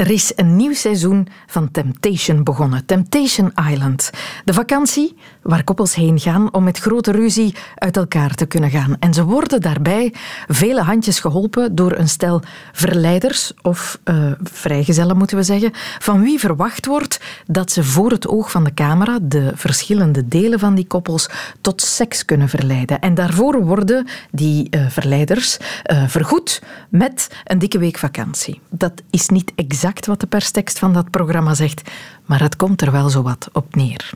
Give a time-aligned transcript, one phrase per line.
[0.00, 2.86] Er is een nieuw seizoen van Temptation begonnen.
[2.86, 4.10] Temptation Island.
[4.44, 8.96] De vakantie waar koppels heen gaan om met grote ruzie uit elkaar te kunnen gaan.
[8.98, 10.14] En ze worden daarbij
[10.48, 12.42] vele handjes geholpen door een stel
[12.72, 18.28] verleiders, of uh, vrijgezellen moeten we zeggen, van wie verwacht wordt dat ze voor het
[18.28, 21.28] oog van de camera de verschillende delen van die koppels
[21.60, 23.00] tot seks kunnen verleiden.
[23.00, 28.60] En daarvoor worden die uh, verleiders uh, vergoed met een dikke week vakantie.
[28.70, 31.90] Dat is niet exact wat de perstekst van dat programma zegt,
[32.24, 34.10] maar het komt er wel zo wat op neer.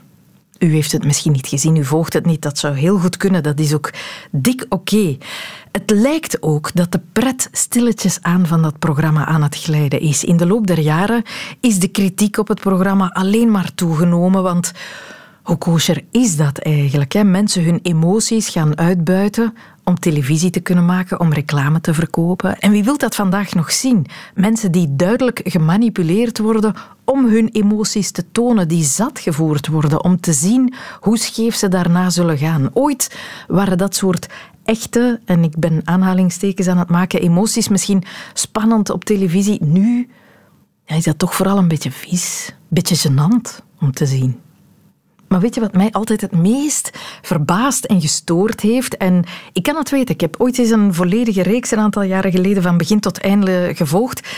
[0.59, 3.43] U heeft het misschien niet gezien, u volgt het niet, dat zou heel goed kunnen,
[3.43, 3.91] dat is ook
[4.31, 5.17] dik oké.
[5.73, 10.25] Het lijkt ook dat de pret stilletjes aan van dat programma aan het glijden is.
[10.25, 11.23] In de loop der jaren
[11.61, 14.73] is de kritiek op het programma alleen maar toegenomen, want
[15.45, 17.12] hoe kosher is dat eigenlijk?
[17.12, 17.25] Hè?
[17.25, 22.59] Mensen hun emoties gaan uitbuiten om televisie te kunnen maken, om reclame te verkopen.
[22.59, 24.07] En wie wil dat vandaag nog zien?
[24.34, 30.20] Mensen die duidelijk gemanipuleerd worden om hun emoties te tonen, die zat gevoerd worden om
[30.20, 32.70] te zien hoe scheef ze daarna zullen gaan.
[32.72, 33.17] Ooit
[33.48, 34.27] waren dat soort
[34.65, 39.65] echte, en ik ben aanhalingstekens aan het maken, emoties misschien spannend op televisie.
[39.65, 40.09] Nu
[40.84, 44.41] ja, is dat toch vooral een beetje vies, een beetje gênant om te zien.
[45.35, 46.91] Maar weet je wat mij altijd het meest
[47.23, 48.97] verbaasd en gestoord heeft?
[48.97, 52.31] En ik kan het weten, ik heb ooit eens een volledige reeks een aantal jaren
[52.31, 54.29] geleden van begin tot einde gevolgd.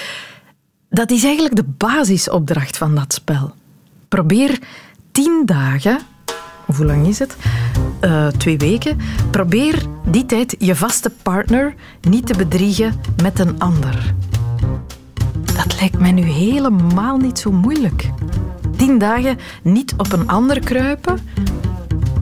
[0.91, 3.55] Dat is eigenlijk de basisopdracht van dat spel.
[4.09, 4.59] Probeer
[5.13, 5.99] tien dagen,
[6.67, 7.37] hoe lang is het?
[8.01, 8.99] Uh, twee weken.
[9.31, 14.15] Probeer die tijd je vaste partner niet te bedriegen met een ander.
[15.57, 18.11] Dat lijkt mij nu helemaal niet zo moeilijk
[18.87, 21.19] tien dagen niet op een ander kruipen,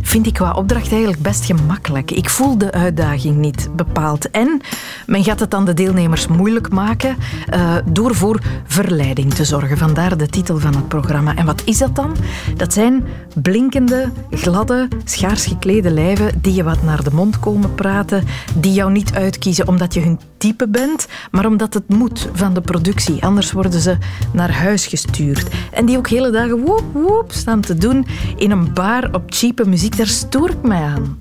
[0.01, 2.11] vind ik qua opdracht eigenlijk best gemakkelijk.
[2.11, 4.31] Ik voel de uitdaging niet bepaald.
[4.31, 4.61] En
[5.07, 7.17] men gaat het dan de deelnemers moeilijk maken
[7.55, 9.79] uh, door voor verleiding te zorgen.
[9.79, 11.37] Vandaar de titel van het programma.
[11.37, 12.17] En wat is dat dan?
[12.57, 18.25] Dat zijn blinkende, gladde, schaars geklede lijven die je wat naar de mond komen praten,
[18.55, 22.61] die jou niet uitkiezen omdat je hun type bent, maar omdat het moet van de
[22.61, 23.25] productie.
[23.25, 23.97] Anders worden ze
[24.33, 25.49] naar huis gestuurd.
[25.73, 28.07] En die ook hele dagen woep woep staan te doen
[28.37, 29.97] in een bar op cheape muziek.
[29.97, 31.19] Daar stoor ik mij aan.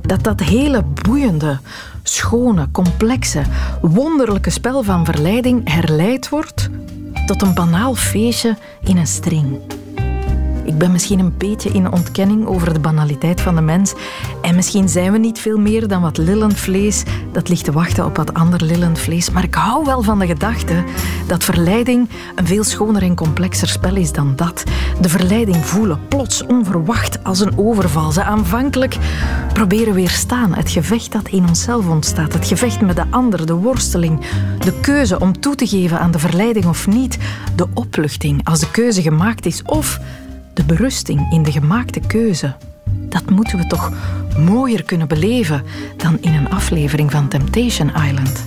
[0.00, 1.58] Dat dat hele boeiende,
[2.02, 3.42] schone, complexe,
[3.80, 6.68] wonderlijke spel van verleiding herleid wordt
[7.26, 9.58] tot een banaal feestje in een string.
[10.70, 13.94] Ik ben misschien een beetje in ontkenning over de banaliteit van de mens.
[14.42, 18.04] En misschien zijn we niet veel meer dan wat lillend vlees dat ligt te wachten
[18.04, 19.30] op wat ander lillend vlees.
[19.30, 20.84] Maar ik hou wel van de gedachte
[21.26, 24.64] dat verleiding een veel schoner en complexer spel is dan dat.
[25.00, 28.12] De verleiding voelen, plots onverwacht als een overval.
[28.12, 28.96] Ze aanvankelijk
[29.52, 30.54] proberen weerstaan.
[30.54, 32.32] Het gevecht dat in onszelf ontstaat.
[32.32, 34.20] Het gevecht met de ander, de worsteling.
[34.58, 37.18] De keuze om toe te geven aan de verleiding of niet.
[37.56, 39.62] De opluchting als de keuze gemaakt is.
[39.62, 40.00] Of
[40.60, 42.54] de berusting in de gemaakte keuze.
[42.90, 43.92] Dat moeten we toch
[44.38, 45.62] mooier kunnen beleven
[45.96, 48.44] dan in een aflevering van Temptation Island.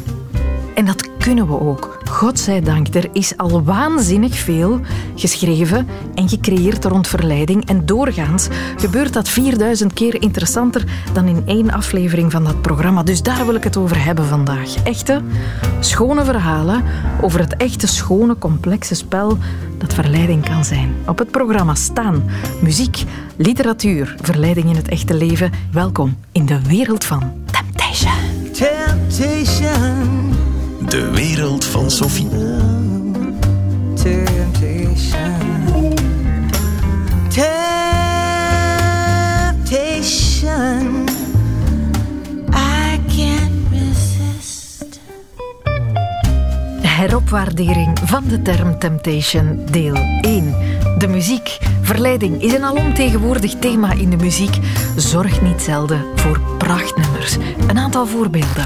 [0.74, 2.00] En dat kunnen we ook.
[2.10, 4.80] Godzijdank, er is al waanzinnig veel
[5.16, 7.66] geschreven en gecreëerd rond verleiding.
[7.66, 8.48] En doorgaans
[8.78, 10.84] gebeurt dat 4000 keer interessanter
[11.14, 13.04] dan in één aflevering van dat programma.
[13.04, 14.84] Dus daar wil ik het over hebben vandaag.
[14.84, 15.22] Echte,
[15.80, 16.84] schone verhalen
[17.22, 19.38] over het echte, schone, complexe spel
[19.78, 20.96] dat verleiding kan zijn.
[21.08, 22.24] Op het programma staan
[22.62, 23.04] muziek,
[23.36, 25.52] literatuur, verleiding in het echte leven.
[25.72, 28.52] Welkom in de wereld van Temptation.
[28.52, 30.23] Temptation.
[30.94, 32.28] De wereld van Sophie.
[33.94, 35.34] Temptation.
[39.64, 41.06] Temptation.
[42.50, 45.00] I can't resist.
[46.82, 50.56] Heropwaardering van de term temptation, deel 1.
[50.98, 51.58] De muziek.
[51.82, 54.58] Verleiding is een alomtegenwoordig thema in de muziek.
[54.96, 57.38] Zorgt niet zelden voor prachtnummers.
[57.68, 58.66] Een aantal voorbeelden.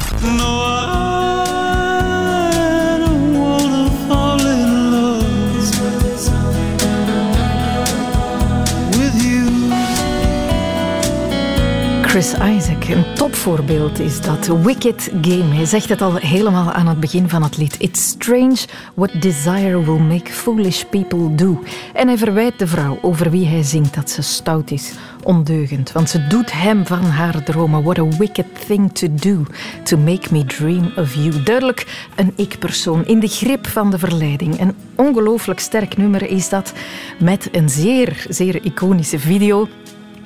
[12.08, 14.48] Chris Isaac, een topvoorbeeld is dat.
[14.48, 15.56] Wicked Game.
[15.56, 17.76] Hij zegt het al helemaal aan het begin van het lied.
[17.80, 18.58] It's strange
[18.94, 21.64] what desire will make foolish people do.
[21.94, 24.92] En hij verwijt de vrouw over wie hij zingt dat ze stout is,
[25.24, 25.92] ondeugend.
[25.92, 27.84] Want ze doet hem van haar dromen.
[27.84, 29.44] What a wicked thing to do,
[29.84, 31.44] to make me dream of you.
[31.44, 34.60] Duidelijk een ik-persoon in de grip van de verleiding.
[34.60, 36.74] Een ongelooflijk sterk nummer is dat,
[37.20, 39.68] met een zeer, zeer iconische video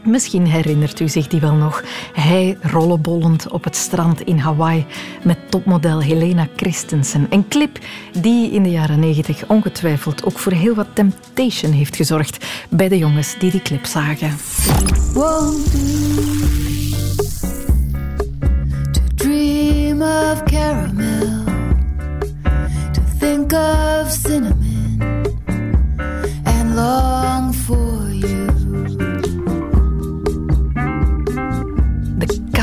[0.03, 1.83] Misschien herinnert u zich die wel nog.
[2.13, 4.86] Hij rollenbollend op het strand in Hawaii
[5.24, 7.27] met topmodel Helena Christensen.
[7.30, 7.80] Een clip
[8.19, 12.98] die in de jaren 90 ongetwijfeld ook voor heel wat temptation heeft gezorgd bij de
[12.98, 14.38] jongens die die clip zagen.
[18.92, 21.44] To dream of caramel,
[22.92, 25.01] to think of cinnamon
[26.44, 27.20] and long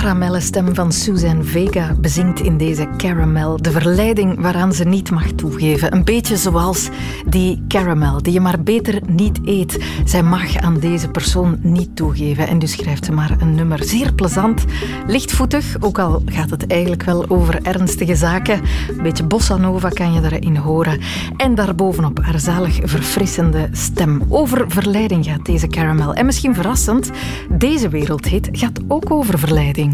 [0.00, 5.26] caramelle stem van Suzanne Vega bezingt in deze Caramel de verleiding waaraan ze niet mag
[5.26, 5.94] toegeven.
[5.94, 6.88] Een beetje zoals
[7.26, 9.84] die caramel die je maar beter niet eet.
[10.04, 13.84] Zij mag aan deze persoon niet toegeven en dus schrijft ze maar een nummer.
[13.84, 14.64] Zeer plezant,
[15.06, 18.60] lichtvoetig, ook al gaat het eigenlijk wel over ernstige zaken.
[18.88, 21.00] Een beetje bossa nova kan je erin horen.
[21.36, 24.22] En daarbovenop haar zalig verfrissende stem.
[24.28, 26.14] Over verleiding gaat deze caramel.
[26.14, 27.10] En misschien verrassend,
[27.48, 29.88] deze wereldhit gaat ook over verleiding.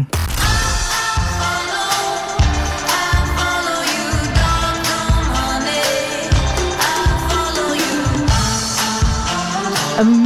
[9.97, 10.25] Een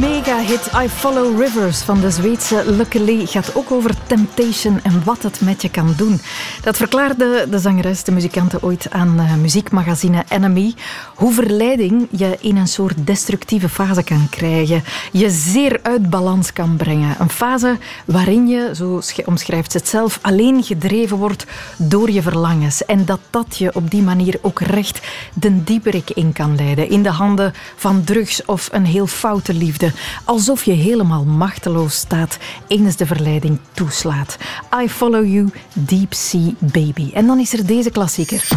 [0.50, 5.40] mega-hit I Follow Rivers van de Zweedse Luckily gaat ook over temptation en wat het
[5.40, 6.20] met je kan doen.
[6.62, 10.74] Dat verklaarde de zangeres, de muzikante ooit aan uh, muziekmagazine Enemy.
[11.14, 14.84] Hoe verleiding je in een soort destructieve fase kan krijgen.
[15.12, 17.16] Je zeer uit balans kan brengen.
[17.18, 22.84] Een fase waarin je, zo omschrijft ze het zelf, alleen gedreven wordt door je verlangens.
[22.84, 25.00] En dat dat je op die manier ook recht
[25.34, 26.88] de dieperik in kan leiden.
[26.88, 29.92] In de handen van drugs of een heel foute liefde.
[30.40, 32.38] Alsof je helemaal machteloos staat
[32.68, 34.38] eens de verleiding toeslaat.
[34.82, 37.10] I Follow You, Deep Sea Baby.
[37.12, 38.48] En dan is er deze klassieker.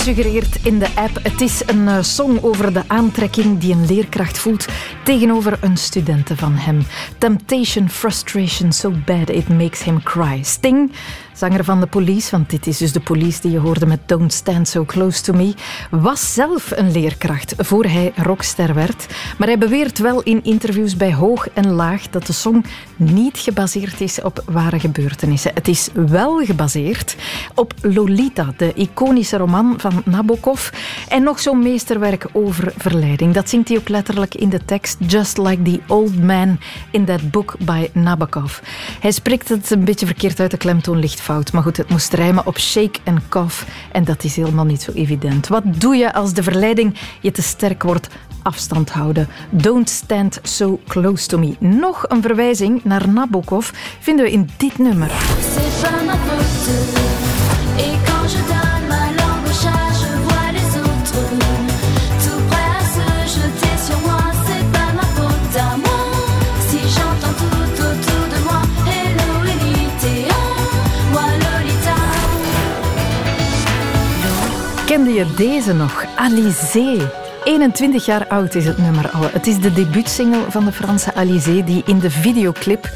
[0.00, 1.18] Gesuggereerd in de app.
[1.22, 4.66] Het is een eh, song over de aantrekking die een leerkracht voelt
[5.04, 6.82] tegenover een studente van hem.
[7.18, 10.42] Temptation, frustration, so bad it makes him cry.
[10.42, 10.92] Sting
[11.40, 14.32] zanger van de Police, want dit is dus de Police die je hoorde met Don't
[14.32, 15.54] Stand So Close To Me,
[15.90, 19.06] was zelf een leerkracht voor hij rockster werd.
[19.38, 22.64] Maar hij beweert wel in interviews bij Hoog en Laag dat de song
[22.96, 25.50] niet gebaseerd is op ware gebeurtenissen.
[25.54, 27.16] Het is wel gebaseerd
[27.54, 30.70] op Lolita, de iconische roman van Nabokov
[31.08, 33.34] en nog zo'n meesterwerk over verleiding.
[33.34, 36.58] Dat zingt hij ook letterlijk in de tekst Just like the old man
[36.90, 38.58] in that book by Nabokov.
[39.00, 41.20] Hij spreekt het een beetje verkeerd uit, de klemtoon ligt
[41.52, 43.62] maar goed, het moest rijmen op shake en cough.
[43.92, 45.48] En dat is helemaal niet zo evident.
[45.48, 48.08] Wat doe je als de verleiding je te sterk wordt?
[48.42, 49.28] Afstand houden.
[49.50, 51.56] Don't stand so close to me.
[51.58, 55.10] Nog een verwijzing naar Nabokov vinden we in dit nummer.
[75.14, 76.04] Je deze nog?
[76.16, 77.10] Alizé.
[77.44, 79.22] 21 jaar oud is het nummer al.
[79.22, 82.90] Het is de debuutsingle van de Franse Alizé die in de videoclip...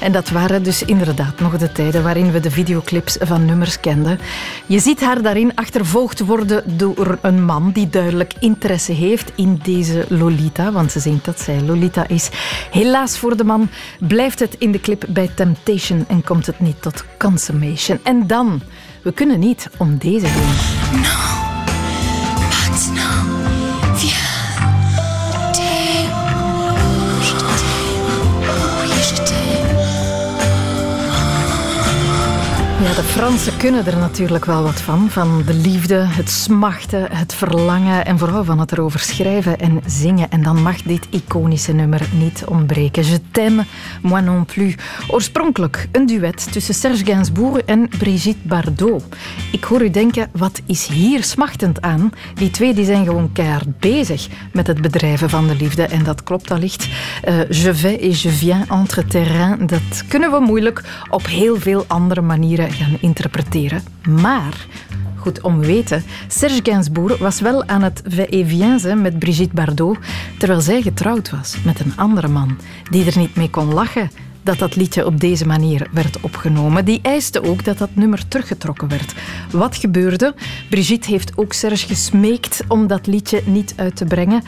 [0.00, 4.18] En dat waren dus inderdaad nog de tijden waarin we de videoclips van nummers kenden.
[4.66, 10.04] Je ziet haar daarin achtervolgd worden door een man die duidelijk interesse heeft in deze
[10.08, 10.72] Lolita.
[10.72, 12.30] Want ze zingt dat zij Lolita is.
[12.70, 13.68] Helaas voor de man
[13.98, 17.98] blijft het in de clip bij Temptation en komt het niet tot consummation.
[18.02, 18.60] En dan...
[19.02, 21.00] We kunnen niet om deze heen.
[21.00, 21.39] No.
[32.90, 35.10] De Fransen kunnen er natuurlijk wel wat van.
[35.10, 40.30] Van de liefde, het smachten, het verlangen en vooral van het erover schrijven en zingen.
[40.30, 43.06] En dan mag dit iconische nummer niet ontbreken.
[43.06, 43.64] Je t'aime,
[44.02, 44.74] moi non plus.
[45.08, 49.04] Oorspronkelijk een duet tussen Serge Gainsbourg en Brigitte Bardot.
[49.52, 52.12] Ik hoor u denken, wat is hier smachtend aan?
[52.34, 55.82] Die twee die zijn gewoon keihard bezig met het bedrijven van de liefde.
[55.82, 56.88] En dat klopt allicht.
[57.28, 59.66] Uh, je vais et je viens entre terrain.
[59.66, 63.82] Dat kunnen we moeilijk op heel veel andere manieren gaan interpreteren.
[64.20, 64.66] Maar
[65.16, 66.02] goed om weten.
[66.28, 69.98] Serge Gainsbourg was wel aan het va met Brigitte Bardot,
[70.38, 72.58] terwijl zij getrouwd was met een andere man
[72.90, 74.10] die er niet mee kon lachen
[74.42, 76.84] dat dat liedje op deze manier werd opgenomen.
[76.84, 79.14] Die eiste ook dat dat nummer teruggetrokken werd.
[79.50, 80.34] Wat gebeurde?
[80.70, 84.42] Brigitte heeft ook Serge gesmeekt om dat liedje niet uit te brengen.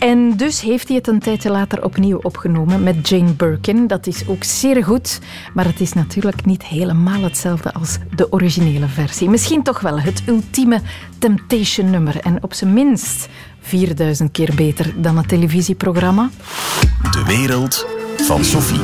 [0.00, 3.86] En dus heeft hij het een tijdje later opnieuw opgenomen met Jane Birkin.
[3.86, 5.20] Dat is ook zeer goed,
[5.54, 9.28] maar het is natuurlijk niet helemaal hetzelfde als de originele versie.
[9.28, 10.80] Misschien toch wel het ultieme
[11.18, 12.20] Temptation-nummer.
[12.20, 13.28] En op zijn minst
[13.60, 16.30] 4000 keer beter dan het televisieprogramma.
[17.10, 18.80] De wereld van Sophie.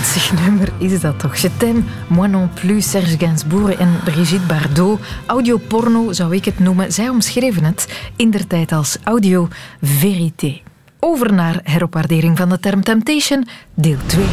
[0.00, 1.36] Hitsig nummer is dat toch?
[1.36, 5.00] Je t'aime, moi non plus, Serge Gainsbourg en Brigitte Bardot.
[5.26, 6.92] Audioporno zou ik het noemen.
[6.92, 9.48] Zij omschreven het in der tijd als audio
[9.82, 10.60] verité.
[11.00, 14.24] Over naar heropwaardering van de term temptation, deel 2.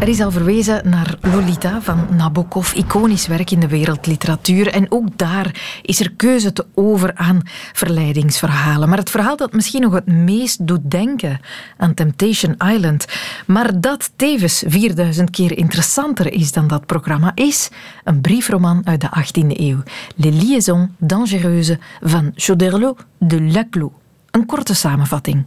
[0.00, 4.68] Er is al verwezen naar Lolita van Nabokov, iconisch werk in de wereldliteratuur.
[4.68, 7.42] En ook daar is er keuze te over aan
[7.72, 8.88] verleidingsverhalen.
[8.88, 11.40] Maar het verhaal dat misschien nog het meest doet denken
[11.76, 13.06] aan Temptation Island,
[13.46, 17.68] maar dat tevens 4000 keer interessanter is dan dat programma, is
[18.04, 19.82] een briefroman uit de 18e eeuw.
[20.16, 23.90] Les liaisons dangereuses van Choderlos de Laclos.
[24.30, 25.44] Een korte samenvatting.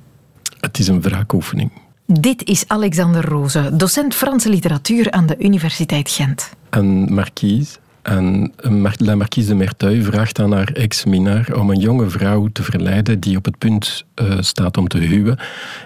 [0.59, 1.71] Het is een wraakoefening.
[2.05, 6.53] Dit is Alexander Roze, docent Franse literatuur aan de Universiteit Gent.
[6.69, 8.53] Een marquise, en
[8.97, 13.37] la marquise de Merteuil vraagt aan haar ex-minnaar om een jonge vrouw te verleiden die
[13.37, 15.39] op het punt uh, staat om te huwen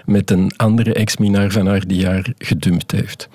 [0.04, 3.28] met een andere ex-minnaar van haar die haar gedumpt heeft.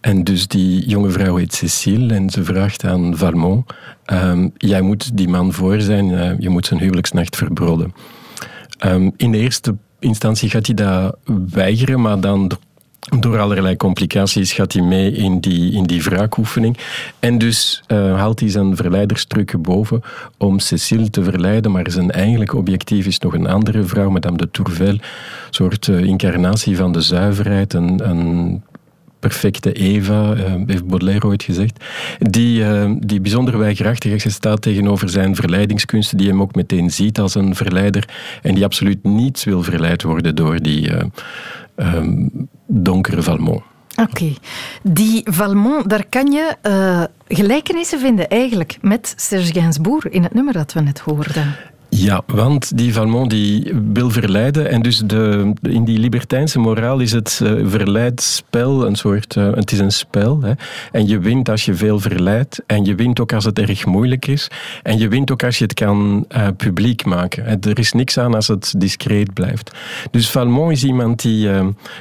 [0.00, 3.72] En dus die jonge vrouw heet Cécile en ze vraagt aan Valmont:
[4.12, 7.94] um, Jij moet die man voor zijn, uh, je moet zijn huwelijksnacht verbroden.
[8.86, 11.16] Um, in de eerste instantie gaat hij dat
[11.50, 12.58] weigeren, maar dan
[13.18, 16.78] door allerlei complicaties gaat hij mee in die, in die wraakoefening.
[17.18, 20.02] En dus uh, haalt hij zijn verleiderstrukken boven
[20.38, 24.50] om Cécile te verleiden, maar zijn eigenlijke objectief is nog een andere vrouw, Madame de
[24.50, 25.00] Tourvel, een
[25.50, 28.62] soort uh, incarnatie van de zuiverheid, een, een
[29.20, 31.84] perfecte Eva, uh, heeft Baudelaire ooit gezegd,
[32.18, 37.34] die, uh, die bijzonder weigerachtig staat tegenover zijn verleidingskunsten, die hem ook meteen ziet als
[37.34, 38.08] een verleider
[38.42, 41.02] en die absoluut niet wil verleid worden door die uh,
[41.76, 43.62] um, donkere Valmont.
[43.96, 44.34] Oké.
[44.82, 46.56] Die Valmont, daar kan je
[47.28, 51.56] gelijkenissen vinden eigenlijk met Serge Gainsbourg in het nummer dat we net hoorden.
[51.92, 57.12] Ja, want die Valmont die wil verleiden en dus de, in die libertijnse moraal is
[57.12, 60.42] het uh, verleidspel een soort, uh, het is een spel.
[60.42, 60.52] Hè.
[60.92, 64.26] En je wint als je veel verleidt en je wint ook als het erg moeilijk
[64.26, 64.50] is
[64.82, 67.60] en je wint ook als je het kan uh, publiek maken.
[67.60, 69.70] Er is niks aan als het discreet blijft.
[70.10, 71.48] Dus Valmont is iemand die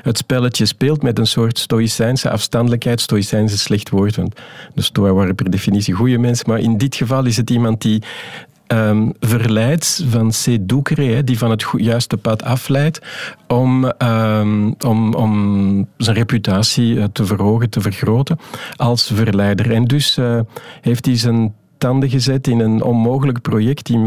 [0.01, 3.01] het spelletje speelt met een soort stoïcijnse afstandelijkheid.
[3.01, 4.35] Stoïcijns is een slecht woord, want
[4.73, 8.01] de Stoa waren per definitie goede mensen, maar in dit geval is het iemand die
[8.73, 13.01] um, verleidt van séducere, die van het juiste pad afleidt,
[13.47, 18.39] om, um, om, om zijn reputatie eh, te verhogen, te vergroten
[18.75, 19.71] als verleider.
[19.71, 20.39] En dus uh,
[20.81, 23.85] heeft hij zijn tanden gezet in een onmogelijk project.
[23.85, 23.97] Die,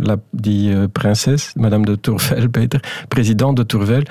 [0.00, 4.02] la, die prinses, Madame de Tourvel, beter, president de Tourvel,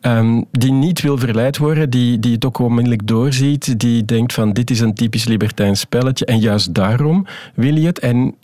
[0.00, 4.52] um, die niet wil verleid worden, die, die het ook onmiddellijk doorziet, die denkt van
[4.52, 7.98] dit is een typisch libertijn spelletje en juist daarom wil je het.
[7.98, 8.34] En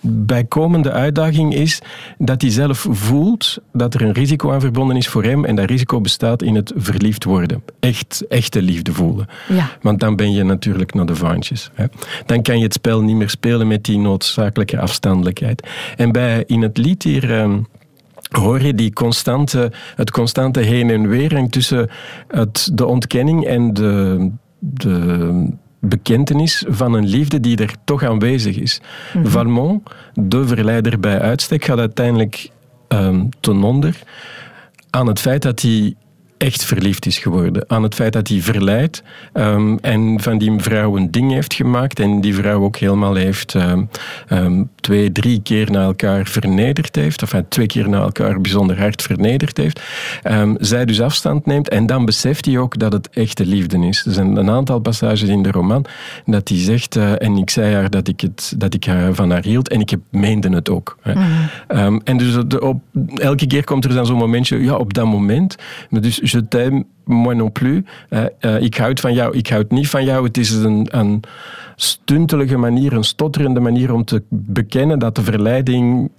[0.00, 1.82] bijkomende uitdaging is
[2.18, 5.70] dat hij zelf voelt dat er een risico aan verbonden is voor hem en dat
[5.70, 7.62] risico bestaat in het verliefd worden.
[7.80, 9.26] Echt, echte liefde voelen.
[9.48, 9.70] Ja.
[9.82, 11.70] Want dan ben je natuurlijk naar de vaantjes.
[11.74, 11.84] Hè.
[12.26, 15.68] Dan kan je het spel niet meer spelen met die noodzakelijke afstandelijkheid.
[15.96, 17.40] En bij, in het lied hier...
[17.40, 17.66] Um,
[18.28, 21.90] hoor je die constante, het constante heen en weer tussen
[22.28, 28.80] het, de ontkenning en de, de bekentenis van een liefde die er toch aanwezig is.
[28.80, 29.30] Mm -hmm.
[29.30, 32.50] Valmont, de verleider bij uitstek, gaat uiteindelijk
[32.88, 34.02] um, ten onder
[34.90, 35.94] aan het feit dat hij
[36.38, 37.64] echt verliefd is geworden.
[37.66, 39.02] Aan het feit dat hij verleidt
[39.34, 43.54] um, en van die vrouw een ding heeft gemaakt en die vrouw ook helemaal heeft
[43.54, 43.88] um,
[44.28, 49.02] um, twee, drie keer na elkaar vernederd heeft, of twee keer na elkaar bijzonder hard
[49.02, 49.80] vernederd heeft.
[50.56, 54.04] zij dus afstand neemt en dan beseft hij ook dat het echte liefde is.
[54.06, 55.84] Er zijn een aantal passages in de roman
[56.26, 59.30] dat hij zegt, uh, en ik zei haar dat ik, het, dat ik haar van
[59.30, 60.98] haar hield en ik heb, meende het ook.
[61.04, 62.00] Mm.
[62.04, 62.82] en dus op,
[63.14, 65.56] elke keer komt er dan zo'n momentje, ja, op dat moment,
[65.90, 67.82] dus je t'aime, moi non plus.
[68.10, 70.26] Uh, uh, ik houd van jou, ik houd niet van jou.
[70.26, 71.22] Het is een, een
[71.76, 76.10] stuntelige manier, een stotterende manier om te bekennen dat de verleiding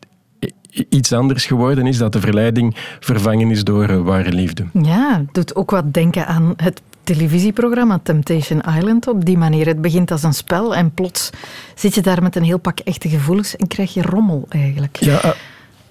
[0.90, 4.66] iets anders geworden is, dat de verleiding vervangen is door uh, ware liefde.
[4.82, 9.66] Ja, doet ook wat denken aan het televisieprogramma Temptation Island op die manier.
[9.68, 11.30] Het begint als een spel en plots
[11.76, 14.98] zit je daar met een heel pak echte gevoelens en krijg je rommel eigenlijk.
[15.00, 15.32] Ja, uh,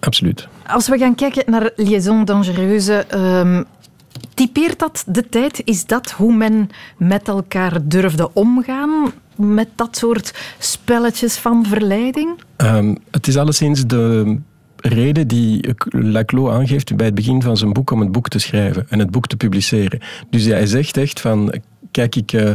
[0.00, 0.48] absoluut.
[0.66, 3.64] Als we gaan kijken naar Liaison Dangereuse, um,
[4.34, 5.62] typeert dat de tijd?
[5.64, 9.12] Is dat hoe men met elkaar durfde omgaan?
[9.36, 12.40] Met dat soort spelletjes van verleiding?
[12.56, 14.36] Um, het is alleszins de
[14.76, 18.86] reden die Laclos aangeeft bij het begin van zijn boek om het boek te schrijven
[18.88, 20.00] en het boek te publiceren.
[20.30, 21.54] Dus hij zegt echt van,
[21.90, 22.50] kijk, ik, uh,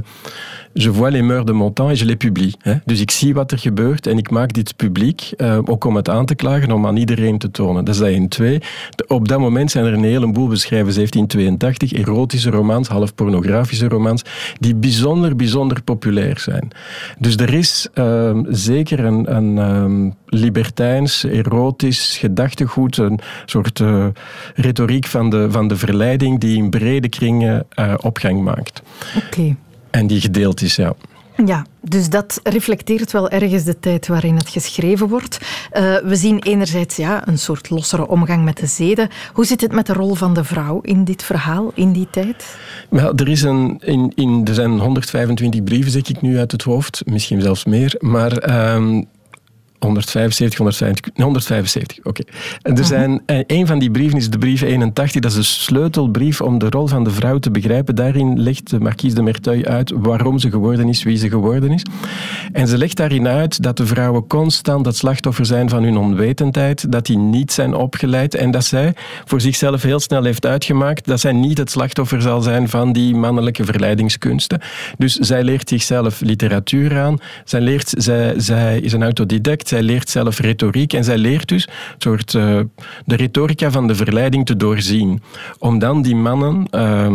[0.73, 2.55] je vois les mœurs de mon temps et je les publie.
[2.85, 6.09] Dus ik zie wat er gebeurt en ik maak dit publiek, uh, ook om het
[6.09, 7.85] aan te klagen, om aan iedereen te tonen.
[7.85, 8.61] Dat is dat in twee.
[9.07, 14.21] Op dat moment zijn er een heleboel beschrijven, 1782, erotische romans, half pornografische romans,
[14.59, 16.67] die bijzonder, bijzonder populair zijn.
[17.19, 24.05] Dus er is uh, zeker een, een um, libertijns, erotisch gedachtegoed, een soort uh,
[24.55, 27.65] retoriek van de, van de verleiding die in brede kringen
[28.01, 28.81] opgang maakt.
[29.33, 29.55] Okay.
[29.89, 30.93] En die gedeeld is, ja.
[31.45, 35.37] Ja, dus dat reflecteert wel ergens de tijd waarin het geschreven wordt.
[35.73, 39.09] Uh, we zien enerzijds ja, een soort lossere omgang met de zeden.
[39.33, 42.57] Hoe zit het met de rol van de vrouw in dit verhaal, in die tijd?
[42.89, 47.01] Er, is een, in, in, er zijn 125 brieven, zeg ik nu uit het hoofd,
[47.05, 47.95] misschien zelfs meer.
[47.99, 49.05] Maar um,
[49.83, 52.07] 175, 150, 175, oké.
[52.09, 52.33] Okay.
[52.61, 52.83] Er mhm.
[52.83, 56.69] zijn, een van die brieven is de brief 81, dat is de sleutelbrief om de
[56.69, 57.95] rol van de vrouw te begrijpen.
[57.95, 61.85] Daarin legt de marquise de Merteuil uit waarom ze geworden is, wie ze geworden is.
[62.51, 66.91] En ze legt daarin uit dat de vrouwen constant het slachtoffer zijn van hun onwetendheid,
[66.91, 68.93] dat die niet zijn opgeleid en dat zij
[69.25, 73.15] voor zichzelf heel snel heeft uitgemaakt dat zij niet het slachtoffer zal zijn van die
[73.15, 74.61] mannelijke verleidingskunsten.
[74.97, 80.09] Dus zij leert zichzelf literatuur aan, zij, leert, zij, zij is een autodidact, zij leert
[80.09, 82.59] zelf retoriek en zij leert dus soort, uh,
[83.05, 85.21] de retorica van de verleiding te doorzien.
[85.59, 87.07] Om dan die mannen uh,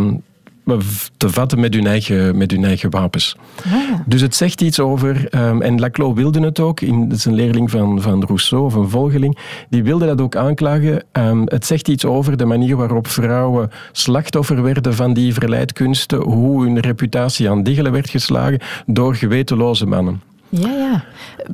[1.17, 3.35] te vatten met hun eigen, met hun eigen wapens.
[3.65, 3.99] Ah.
[4.05, 7.33] Dus het zegt iets over, um, en Laclos wilde het ook, in, dat is een
[7.33, 9.37] leerling van, van Rousseau, of een volgeling,
[9.69, 11.03] die wilde dat ook aanklagen.
[11.11, 16.63] Um, het zegt iets over de manier waarop vrouwen slachtoffer werden van die verleidkunsten, hoe
[16.63, 20.28] hun reputatie aan diggelen werd geslagen door gewetenloze mannen.
[20.49, 21.03] Ja, ja.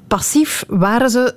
[0.07, 1.35] Passief waren ze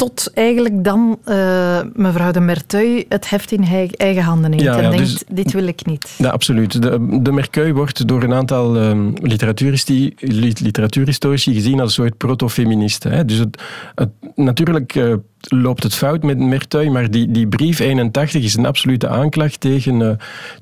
[0.00, 4.82] tot eigenlijk dan uh, mevrouw de Merteuil het heft in eigen handen neemt ja, en
[4.82, 6.14] ja, denkt, dus, dit wil ik niet.
[6.18, 6.82] Ja, absoluut.
[6.82, 13.24] De, de Merteuil wordt door een aantal um, literatuurhistorici gezien als een soort proto-feministe.
[13.24, 13.62] Dus het,
[13.94, 15.14] het, natuurlijk uh,
[15.48, 20.00] loopt het fout met Merteuil, maar die, die brief 81 is een absolute aanklacht tegen,
[20.00, 20.10] uh,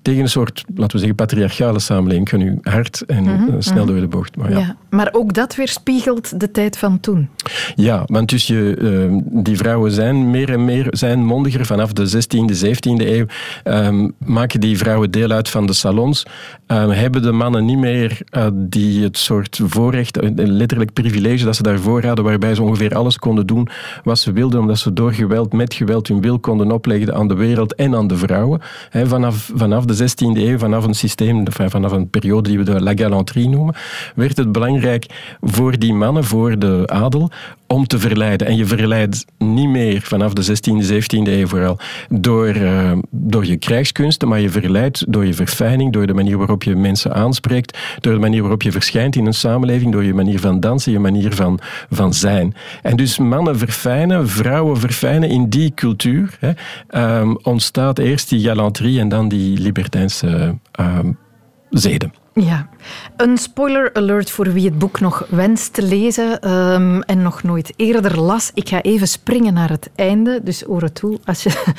[0.02, 2.24] tegen een soort, laten we zeggen, patriarchale samenleving.
[2.24, 3.86] Ik ga nu hard en mm -hmm, snel mm -hmm.
[3.86, 4.36] door de bocht.
[4.36, 4.58] Maar, ja.
[4.58, 4.76] ja.
[4.90, 7.28] maar ook dat weerspiegelt de tijd van toen.
[7.74, 11.66] Ja, want dus je, uh, die vrouwen zijn meer en meer zijn mondiger.
[11.66, 13.26] Vanaf de 16e, 17e eeuw
[13.64, 16.26] um, maken die vrouwen deel uit van de salons.
[16.66, 21.62] Um, hebben de mannen niet meer uh, die het soort voorrecht, letterlijk privilege dat ze
[21.62, 23.68] daarvoor hadden, waarbij ze ongeveer alles konden doen
[24.04, 27.34] wat ze wilden omdat ze door geweld, met geweld hun wil konden opleggen aan de
[27.34, 28.60] wereld en aan de vrouwen.
[28.90, 32.92] Vanaf, vanaf de 16e eeuw, vanaf een systeem, vanaf een periode die we de la
[32.94, 33.74] galanterie noemen,
[34.14, 37.30] werd het belangrijk voor die mannen, voor de adel,
[37.68, 38.46] om te verleiden.
[38.46, 41.78] En je verleidt niet meer vanaf de 16e, 17e eeuw vooral
[42.08, 46.62] door, uh, door je krijgskunsten, maar je verleidt door je verfijning, door de manier waarop
[46.62, 50.40] je mensen aanspreekt, door de manier waarop je verschijnt in een samenleving, door je manier
[50.40, 51.58] van dansen, je manier van,
[51.90, 52.54] van zijn.
[52.82, 56.52] En dus mannen verfijnen, vrouwen verfijnen in die cultuur, hè,
[57.20, 61.18] um, ontstaat eerst die galanterie en dan die libertijnse um,
[61.70, 62.12] zeden.
[62.40, 62.68] Ja,
[63.16, 67.72] een spoiler alert voor wie het boek nog wenst te lezen um, en nog nooit
[67.76, 68.50] eerder las.
[68.54, 71.78] Ik ga even springen naar het einde, dus oren toe als je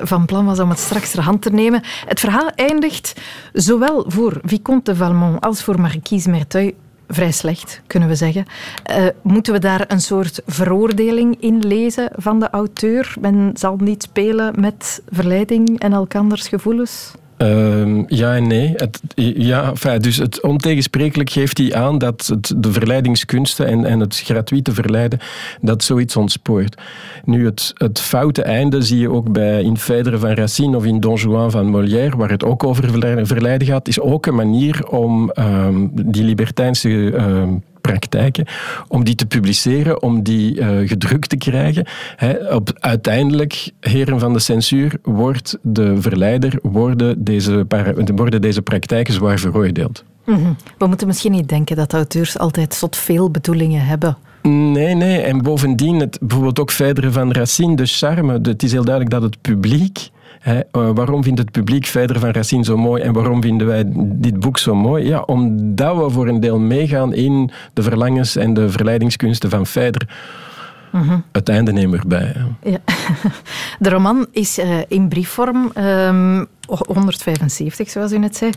[0.00, 1.82] uh, van plan was om het straks ter hand te nemen.
[2.06, 3.20] Het verhaal eindigt
[3.52, 6.72] zowel voor Vicomte de Valmont als voor Marquise Merteuil
[7.08, 8.46] vrij slecht, kunnen we zeggen.
[8.90, 13.14] Uh, moeten we daar een soort veroordeling in lezen van de auteur?
[13.20, 17.12] Men zal niet spelen met verleiding en elkanders gevoelens?
[17.38, 18.72] Uh, ja en nee.
[18.76, 19.00] Het,
[19.36, 24.72] ja, dus het ontegensprekelijk geeft hij aan dat het, de verleidingskunsten en, en het gratuite
[24.72, 25.18] verleiden,
[25.60, 26.80] dat zoiets ontspoort.
[27.24, 31.00] Nu, het, het foute einde zie je ook bij In Phèdre van Racine of in
[31.00, 32.90] Don Juan van Molière, waar het ook over
[33.26, 38.46] verleiden gaat, is ook een manier om um, die libertijnse um, praktijken,
[38.88, 41.86] om die te publiceren, om die uh, gedrukt te krijgen.
[42.16, 47.66] He, op, uiteindelijk, heren van de censuur, wordt de verleider, worden deze,
[48.14, 50.04] worden deze praktijken zwaar veroordeeld.
[50.24, 50.56] Mm -hmm.
[50.78, 54.16] We moeten misschien niet denken dat auteurs altijd tot veel bedoelingen hebben
[54.48, 55.20] Nee, nee.
[55.20, 58.38] En bovendien, het, bijvoorbeeld ook Fedre van Racine, de charme.
[58.42, 60.10] Het is heel duidelijk dat het publiek
[60.46, 64.40] Uh, waarom vindt het publiek Fedre van Racine zo mooi en waarom vinden wij dit
[64.40, 65.06] boek zo mooi?
[65.06, 69.66] Ja, omdat we voor een deel meegaan in de verlangens en de verleidingskunsten van.
[70.90, 72.34] Mm Het einde nemen erbij.
[72.62, 72.78] Ja.
[73.78, 75.72] De roman is uh, in briefvorm.
[75.78, 78.50] Um, 175, zoals u net zei.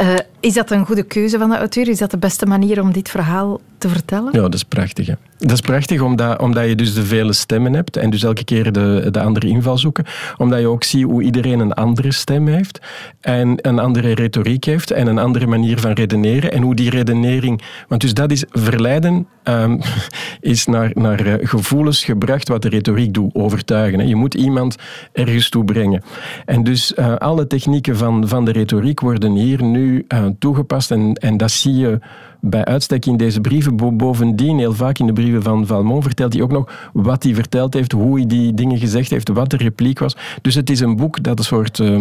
[0.00, 1.88] Uh, is dat een goede keuze van de auteur?
[1.88, 4.32] Is dat de beste manier om dit verhaal te vertellen?
[4.32, 5.06] Ja, dat is prachtig.
[5.06, 5.14] Hè.
[5.38, 8.72] Dat is prachtig omdat, omdat je dus de vele stemmen hebt en dus elke keer
[8.72, 10.04] de, de andere inval zoeken.
[10.36, 12.80] Omdat je ook ziet hoe iedereen een andere stem heeft
[13.20, 17.62] en een andere retoriek heeft en een andere manier van redeneren en hoe die redenering...
[17.88, 19.80] Want dus dat is verleiden um,
[20.40, 23.98] is naar, naar uh, gevoelens gebracht wat de retoriek doet, overtuigen.
[23.98, 24.04] Hè.
[24.04, 24.76] Je moet iemand
[25.12, 26.02] ergens toe brengen.
[26.44, 31.14] En dus uh, alle technieken van, van de retoriek worden hier nu uh, toegepast en,
[31.14, 31.98] en dat zie je
[32.40, 33.96] bij uitstek in deze brieven.
[33.96, 37.74] Bovendien, heel vaak in de brieven van Valmont, vertelt hij ook nog wat hij verteld
[37.74, 40.16] heeft, hoe hij die dingen gezegd heeft, wat de repliek was.
[40.42, 42.00] Dus het is een boek dat een soort uh,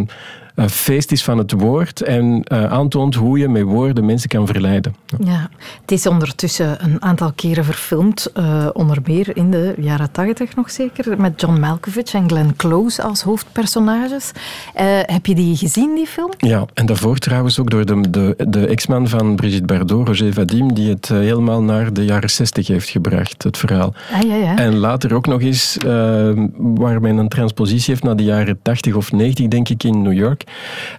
[0.55, 4.95] feest is van het woord en uh, aantoont hoe je met woorden mensen kan verleiden.
[5.23, 5.49] Ja,
[5.81, 10.71] het is ondertussen een aantal keren verfilmd, uh, onder meer in de jaren tachtig nog
[10.71, 14.31] zeker, met John Malkovich en Glenn Close als hoofdpersonages.
[15.05, 16.31] heb je die gezien, die film?
[16.37, 20.73] Ja, en daarvoor trouwens ook door de, de, de ex-man van Brigitte Bardot, Roger Vadim,
[20.73, 23.93] die het helemaal naar de jaren zestig heeft gebracht, het verhaal.
[24.13, 24.55] Ah, ja, ja.
[24.55, 25.77] En later ook nog eens,
[26.57, 30.13] waar men een transpositie heeft naar de jaren tachtig of negentig, denk ik, in New
[30.13, 30.43] York.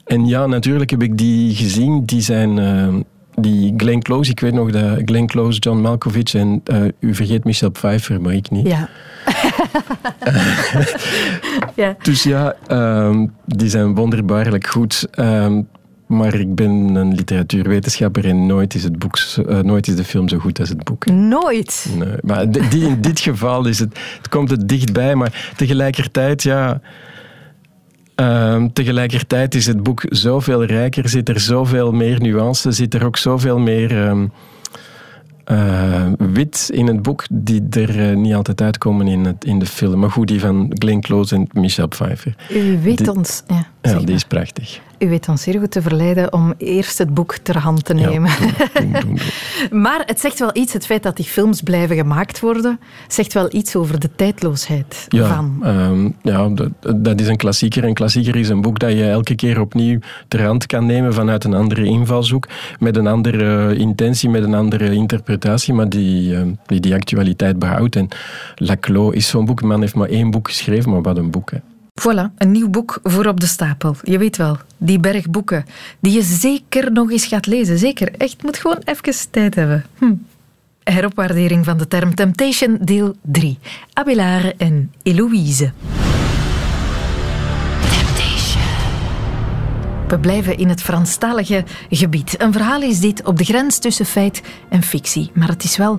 [0.04, 2.04] En ja, natuurlijk heb ik die gezien.
[2.04, 2.56] Die zijn...
[2.56, 2.94] Uh,
[3.38, 7.44] die Glenn Close, ik weet nog dat Glenn Close, John Malkovich en uh, u vergeet
[7.44, 8.66] Michelle Pfeiffer, maar ik niet.
[8.66, 8.88] Ja.
[11.82, 11.96] ja.
[12.02, 15.08] Dus ja, um, die zijn wonderbaarlijk goed.
[15.18, 15.68] Um,
[16.06, 20.28] maar ik ben een literatuurwetenschapper en nooit is, het boek, uh, nooit is de film
[20.28, 21.06] zo goed als het boek.
[21.06, 21.86] Nooit?
[21.98, 26.80] Nee, maar die, in dit geval is het, het komt het dichtbij, maar tegelijkertijd, ja...
[28.20, 33.16] Uh, tegelijkertijd is het boek zoveel rijker, zit er zoveel meer nuance, zit er ook
[33.16, 34.22] zoveel meer uh,
[35.52, 39.66] uh, wit in het boek, die er eh, niet altijd uitkomen in, het, in de
[39.66, 40.00] film.
[40.00, 42.34] Maar goed, die van Glenn Close en Michelle Pfeiffer.
[42.50, 43.42] U weet die, ons...
[43.46, 44.80] Ja, ja die is prachtig.
[44.98, 48.30] U weet ons zeer goed te verleiden om eerst het boek ter hand te nemen.
[48.30, 49.18] Ja, doen, doen, doen,
[49.82, 53.48] maar het zegt wel iets, het feit dat die films blijven gemaakt worden, zegt wel
[53.54, 55.62] iets over de tijdloosheid ja, van.
[55.66, 57.84] Um, ja, dat, dat, is een klassieker.
[57.84, 61.44] Een klassieker is een boek dat je elke keer opnieuw ter hand kan nemen vanuit
[61.44, 66.80] een andere invalshoek, met een andere intentie, met een andere interpretatie, maar die uh, die,
[66.80, 67.96] die actualiteit behoudt.
[67.96, 68.08] En
[68.54, 69.62] Laclos is zo'n boek.
[69.62, 71.50] Man heeft maar één boek geschreven, maar wat een boek.
[71.50, 71.58] Hè.
[72.00, 73.96] Voilà, een nieuw boek voor op de stapel.
[74.02, 75.64] Je weet wel, die berg boeken
[76.00, 77.78] die je zeker nog eens gaat lezen.
[77.78, 79.84] Zeker, echt, moet gewoon even tijd hebben.
[79.98, 80.14] Hm.
[80.82, 83.58] Heropwaardering van de term Temptation, deel 3.
[83.92, 85.72] Abelard en Eloïse.
[90.08, 92.34] We blijven in het Franstalige gebied.
[92.42, 95.30] Een verhaal is dit op de grens tussen feit en fictie.
[95.34, 95.98] Maar het is wel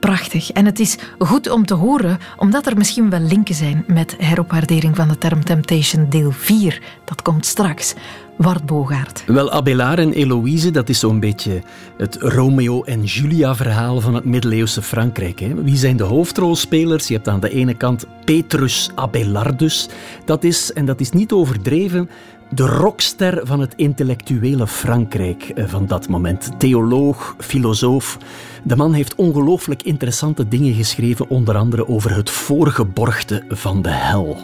[0.00, 0.50] prachtig.
[0.52, 4.96] En het is goed om te horen, omdat er misschien wel linken zijn met heropwaardering
[4.96, 6.82] van de term Temptation deel 4.
[7.04, 7.94] Dat komt straks.
[8.38, 9.24] Wart Bogaert.
[9.26, 11.62] Wel, Abelard en Eloïse, dat is zo'n beetje
[11.96, 15.40] het Romeo en Julia verhaal van het middeleeuwse Frankrijk.
[15.40, 15.62] Hè.
[15.62, 17.08] Wie zijn de hoofdrolspelers?
[17.08, 19.88] Je hebt aan de ene kant Petrus Abelardus.
[20.24, 22.10] Dat is, en dat is niet overdreven,
[22.50, 26.50] de rockster van het intellectuele Frankrijk eh, van dat moment.
[26.58, 28.18] Theoloog, filosoof.
[28.62, 34.36] De man heeft ongelooflijk interessante dingen geschreven, onder andere over het voorgeborgte van de hel.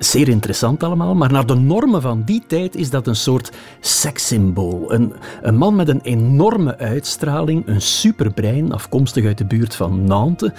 [0.00, 4.92] Zeer interessant allemaal, maar naar de normen van die tijd is dat een soort sekssymbool.
[4.92, 10.50] Een, een man met een enorme uitstraling, een superbrein, afkomstig uit de buurt van Nantes.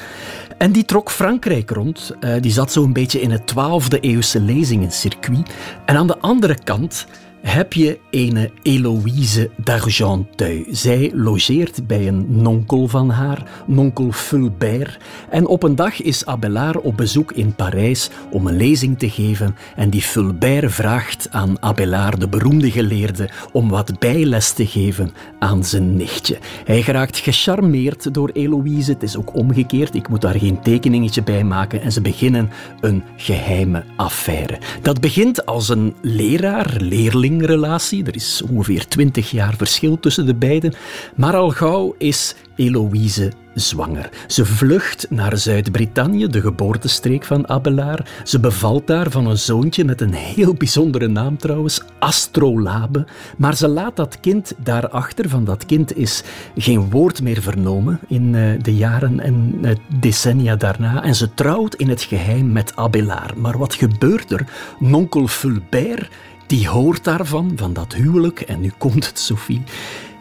[0.57, 2.15] En die trok Frankrijk rond.
[2.19, 5.49] Uh, die zat zo'n beetje in het 12e eeuwse lezingencircuit.
[5.85, 7.07] En aan de andere kant
[7.41, 10.63] heb je ene Eloïse d'Argenteuil.
[10.69, 14.97] Zij logeert bij een nonkel van haar, nonkel Fulbert.
[15.29, 19.55] En op een dag is Abelard op bezoek in Parijs om een lezing te geven.
[19.75, 25.63] En die Fulbert vraagt aan Abelard, de beroemde geleerde, om wat bijles te geven aan
[25.63, 26.37] zijn nichtje.
[26.65, 28.91] Hij geraakt gecharmeerd door Eloïse.
[28.91, 29.95] Het is ook omgekeerd.
[29.95, 31.81] Ik moet daar geen tekeningetje bij maken.
[31.81, 32.49] En ze beginnen
[32.81, 34.59] een geheime affaire.
[34.81, 38.05] Dat begint als een leraar-leerling relatie.
[38.05, 40.73] Er is ongeveer twintig jaar verschil tussen de beiden.
[41.15, 44.09] Maar al gauw is Eloïse zwanger.
[44.27, 48.09] Ze vlucht naar Zuid-Brittannië, de geboortestreek van Abelard.
[48.23, 53.05] Ze bevalt daar van een zoontje met een heel bijzondere naam trouwens, Astrolabe.
[53.37, 55.29] Maar ze laat dat kind daarachter.
[55.29, 56.23] Van dat kind is
[56.57, 61.03] geen woord meer vernomen in eh, de jaren en uh, decennia daarna.
[61.03, 63.35] En ze trouwt in het geheim met Abelard.
[63.35, 64.45] Maar wat gebeurt er?
[64.79, 66.09] Nonkel Fulbert
[66.51, 69.63] die hoort daarvan, van dat huwelijk, en nu komt het, Sophie.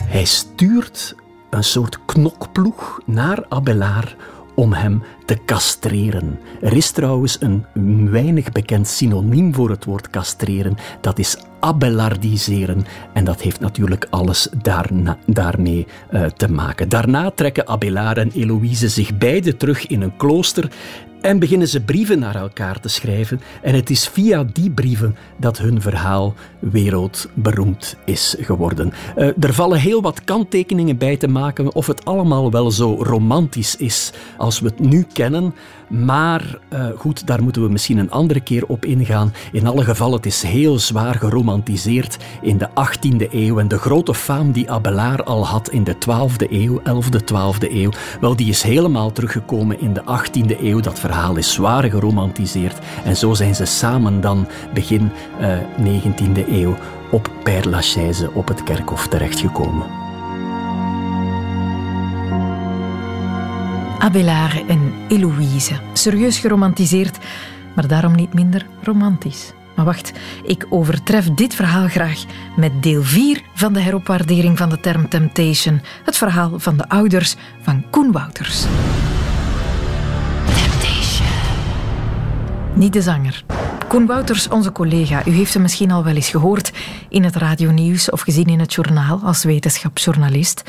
[0.04, 1.14] Hij stuurt
[1.50, 4.16] een soort knokploeg naar Abelard
[4.54, 6.38] om hem te castreren.
[6.60, 10.76] Er is trouwens een weinig bekend synoniem voor het woord castreren.
[11.00, 12.84] Dat is abelardiseren.
[13.12, 16.88] En dat heeft natuurlijk alles daarna, daarmee uh, te maken.
[16.88, 20.70] Daarna trekken Abelard en Eloïse zich beide terug in een klooster
[21.20, 23.40] en beginnen ze brieven naar elkaar te schrijven.
[23.62, 28.92] En het is via die brieven dat hun verhaal wereldberoemd is geworden.
[29.16, 33.76] Uh, er vallen heel wat kanttekeningen bij te maken of het allemaal wel zo romantisch
[33.76, 35.54] is als we het nu kennen.
[35.90, 39.33] Maar uh, goed, daar moeten we misschien een andere keer op ingaan.
[39.53, 43.59] In alle gevallen, het is heel zwaar geromantiseerd in de 18e eeuw.
[43.59, 47.90] En de grote faam die Abelard al had in de 12e eeuw, 11e, 12e eeuw,
[48.20, 50.81] wel, die is helemaal teruggekomen in de 18e eeuw.
[50.81, 52.79] Dat verhaal is zwaar geromantiseerd.
[53.05, 55.66] En zo zijn ze samen dan begin uh, eh,
[56.03, 56.76] 19e eeuw
[57.11, 60.10] op Père Lachaise op het kerkhof terechtgekomen.
[64.00, 65.74] Abelard en Eloïse.
[65.92, 67.18] Serieus geromantiseerd,
[67.74, 69.52] maar daarom niet minder romantisch.
[69.76, 70.12] Maar wacht,
[70.44, 72.24] ik overtref dit verhaal graag
[72.56, 75.80] met deel 4 van de heropwaardering van de term temptation.
[76.04, 78.64] Het verhaal van de ouders van Koen Wouters.
[80.44, 81.26] Temptation.
[82.74, 83.44] Niet de zanger.
[83.90, 86.72] Koen Wouters, onze collega, u heeft hem misschien al wel eens gehoord
[87.09, 90.62] in het radionieuws of gezien in het journaal als wetenschapsjournalist.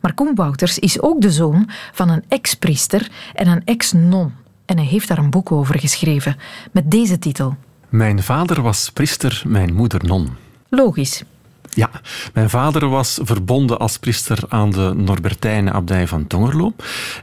[0.00, 4.32] Maar Koen Wouters is ook de zoon van een ex-priester en een ex-non.
[4.64, 6.36] En hij heeft daar een boek over geschreven
[6.72, 7.56] met deze titel.
[7.88, 10.28] Mijn vader was priester, mijn moeder non.
[10.68, 11.22] Logisch.
[11.78, 11.90] Ja,
[12.32, 16.74] mijn vader was verbonden als priester aan de Norbertijnen abdij van Tongerlo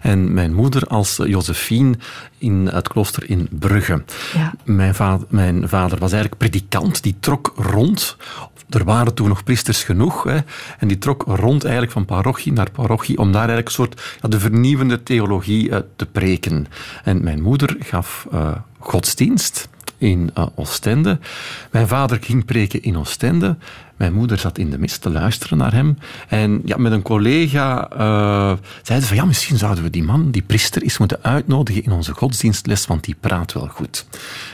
[0.02, 1.98] en mijn moeder als Josephine
[2.38, 4.04] in het klooster in Brugge.
[4.34, 4.54] Ja.
[4.64, 8.18] Mijn, vader, mijn vader was eigenlijk predikant, die trok rond
[8.70, 10.24] er waren toen nog priesters genoeg.
[10.24, 10.38] Hè,
[10.80, 14.30] en die trok rond eigenlijk van parochie naar parochie om daar eigenlijk een soort ja,
[14.30, 16.68] de vernieuwende theologie uh, te preken.
[17.04, 21.20] En mijn moeder gaf uh, godsdienst in uh, Oostende.
[21.72, 23.56] Mijn vader ging preken in Oostende.
[23.96, 25.98] Mijn moeder zat in de mis te luisteren naar hem.
[26.28, 30.42] En ja, met een collega uh, zeiden van ja, misschien zouden we die man, die
[30.42, 34.06] priester, eens moeten uitnodigen in onze godsdienstles, want die praat wel goed.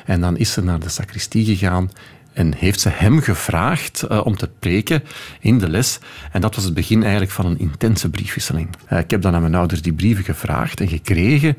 [0.06, 1.92] En dan is ze naar de sacristie gegaan
[2.34, 5.04] en heeft ze hem gevraagd uh, om te preken
[5.40, 6.00] in de les.
[6.32, 8.70] En dat was het begin eigenlijk van een intense briefwisseling.
[8.90, 11.58] Ik heb dan aan mijn ouders die brieven gevraagd en gekregen.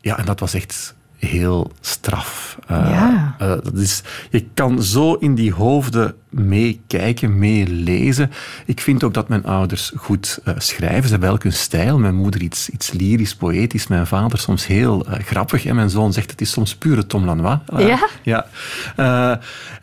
[0.00, 0.94] Ja, en dat was echt
[1.26, 2.58] heel straf.
[2.70, 3.36] Uh, ja.
[3.42, 8.30] Uh, dat is, je kan zo in die hoofden meekijken, meelezen.
[8.66, 11.04] Ik vind ook dat mijn ouders goed uh, schrijven.
[11.04, 11.98] Ze hebben welke stijl.
[11.98, 13.86] Mijn moeder iets, iets lyrisch, poëtisch.
[13.86, 15.66] Mijn vader soms heel grappig.
[15.66, 17.58] En mijn zoon zegt het is soms pure Tom Lanois.
[17.76, 18.08] ja?
[18.22, 18.46] Ja.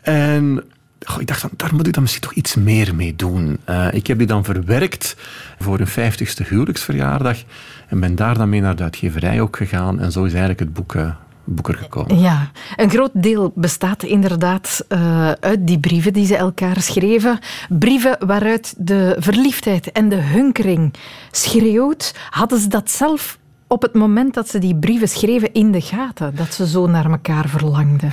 [0.02, 0.64] en
[1.04, 3.58] Goh, ik dacht, van, daar moet ik dan misschien toch iets meer mee doen.
[3.68, 5.16] Uh, ik heb die dan verwerkt
[5.58, 7.38] voor een vijftigste huwelijksverjaardag
[7.88, 10.00] en ben daar dan mee naar de uitgeverij ook gegaan.
[10.00, 11.10] En zo is eigenlijk het boek uh,
[11.44, 12.20] boeker gekomen.
[12.20, 17.38] Ja, een groot deel bestaat inderdaad uh, uit die brieven die ze elkaar schreven.
[17.68, 20.94] Brieven waaruit de verliefdheid en de hunkering
[21.30, 22.14] schreeuwt.
[22.30, 26.36] Hadden ze dat zelf op het moment dat ze die brieven schreven in de gaten,
[26.36, 28.12] dat ze zo naar elkaar verlangden?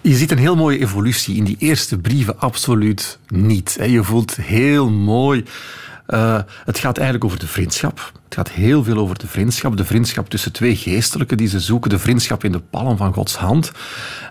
[0.00, 1.36] Je ziet een heel mooie evolutie.
[1.36, 3.78] In die eerste brieven absoluut niet.
[3.86, 5.44] Je voelt heel mooi
[6.08, 8.12] uh, het gaat eigenlijk over de vriendschap.
[8.36, 9.76] Gaat heel veel over de vriendschap.
[9.76, 11.90] De vriendschap tussen twee geestelijken die ze zoeken.
[11.90, 13.72] De vriendschap in de palm van Gods hand.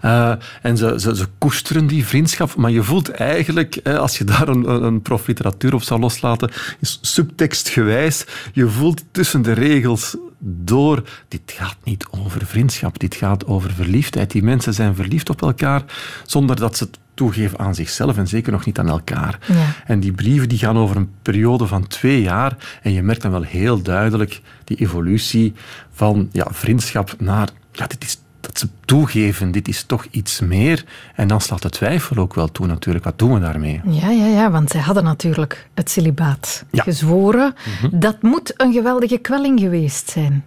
[0.03, 2.55] Uh, en ze, ze, ze, koesteren die vriendschap.
[2.55, 8.69] Maar je voelt eigenlijk, als je daar een, een profliteratuur op zou loslaten, subtekstgewijs, je
[8.69, 11.03] voelt tussen de regels door.
[11.27, 12.99] Dit gaat niet over vriendschap.
[12.99, 14.31] Dit gaat over verliefdheid.
[14.31, 15.83] Die mensen zijn verliefd op elkaar
[16.25, 19.39] zonder dat ze het toegeven aan zichzelf en zeker nog niet aan elkaar.
[19.47, 19.73] Ja.
[19.85, 23.31] En die brieven die gaan over een periode van twee jaar en je merkt dan
[23.31, 25.53] wel heel duidelijk die evolutie
[25.91, 30.85] van ja, vriendschap naar ja, dit is dat ze toegeven, dit is toch iets meer.
[31.15, 33.05] En dan slaat de twijfel ook wel toe natuurlijk.
[33.05, 33.81] Wat doen we daarmee?
[33.85, 37.55] Ja, ja, ja want zij hadden natuurlijk het celibaat gezworen.
[37.81, 37.99] Mhm.
[37.99, 40.43] Dat moet een geweldige kwelling geweest zijn.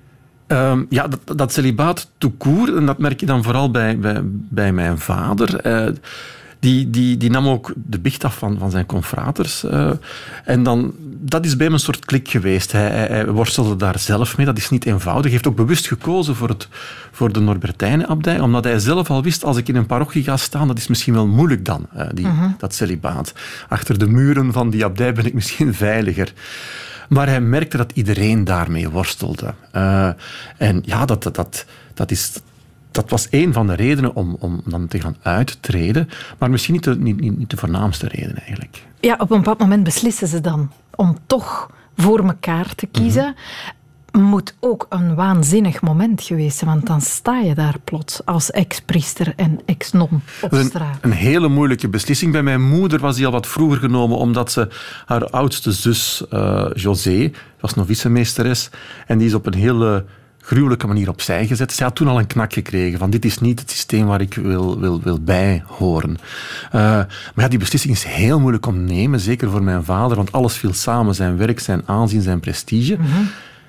[0.47, 4.73] Um, ja, dat, dat celibaat court, en dat merk je dan vooral bij, bij, bij
[4.73, 5.67] mijn vader.
[5.67, 5.95] Uh,
[6.61, 9.65] die, die, die nam ook de bicht af van, van zijn confraters.
[9.65, 9.91] Uh,
[10.45, 12.73] en dan, dat is bij hem een soort klik geweest.
[12.73, 14.47] Hij, hij, worstelde daar zelf mee.
[14.47, 15.23] Dat is niet eenvoudig.
[15.25, 16.69] Hij heeft ook bewust gekozen voor, het,
[17.13, 20.67] voor de Norbertijnenabdij, omdat hij zelf al wist, als ik in een parochie ga staan,
[20.67, 22.51] dat is misschien wel moeilijk dan, uh, die, uh-huh.
[22.59, 23.33] dat celibaat.
[23.69, 26.33] Achter de muren van die abdij ben ik misschien veiliger.
[27.09, 29.55] Maar hij merkte dat iedereen daarmee worstelde.
[29.77, 30.09] Uh,
[30.57, 32.33] en ja, dat, dat, dat, dat is
[32.91, 36.85] dat was een van de redenen om, om dan te gaan uittreden, maar misschien niet
[36.85, 38.83] de, niet, niet de voornaamste reden eigenlijk.
[39.01, 43.35] Ja, op een bepaald moment beslissen ze dan om toch voor elkaar te kiezen.
[44.13, 49.33] Moet ook een waanzinnig moment geweest zijn, want dan sta je daar plots als ex-priester
[49.37, 50.99] en ex-non op straat.
[51.01, 52.33] Een, een, hele moeilijke beslissing.
[52.33, 54.69] Bij mijn moeder was die al wat vroeger genomen, omdat ze
[55.07, 58.71] haar oudste zus, uh, José, was novicemeesteres,
[59.07, 60.05] en die is op een hele
[60.49, 61.73] gruwelijke manier opzij gezet.
[61.73, 64.35] Zij had toen al een knak gekregen van dit is niet het systeem waar ik
[64.35, 66.11] wil, wil, wil bij horen.
[66.11, 70.17] Uh, maar ja, die beslissing is heel moeilijk om te nemen, zeker voor mijn vader,
[70.17, 72.97] want alles viel samen, zijn werk, zijn aanzien, zijn prestige.
[72.97, 73.09] Mhm.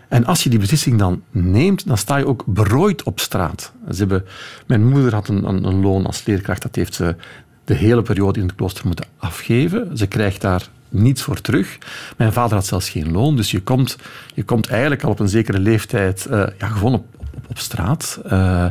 [0.08, 3.72] En als je die beslissing dan neemt, dan sta je ook berooid op straat.
[3.92, 4.26] Ze hebben,
[4.68, 7.16] mijn moeder had een, een, een loon als leerkracht, dat heeft ze
[7.64, 9.98] de hele periode in het klooster moeten afgeven.
[9.98, 11.78] Ze krijgt daar niets voor terug.
[12.18, 13.98] Mijn vader had zelfs geen loon, dus je komt,
[14.34, 18.22] je komt eigenlijk al op een zekere leeftijd uh, ja, gewoon op, op, op straat.
[18.32, 18.66] Uh,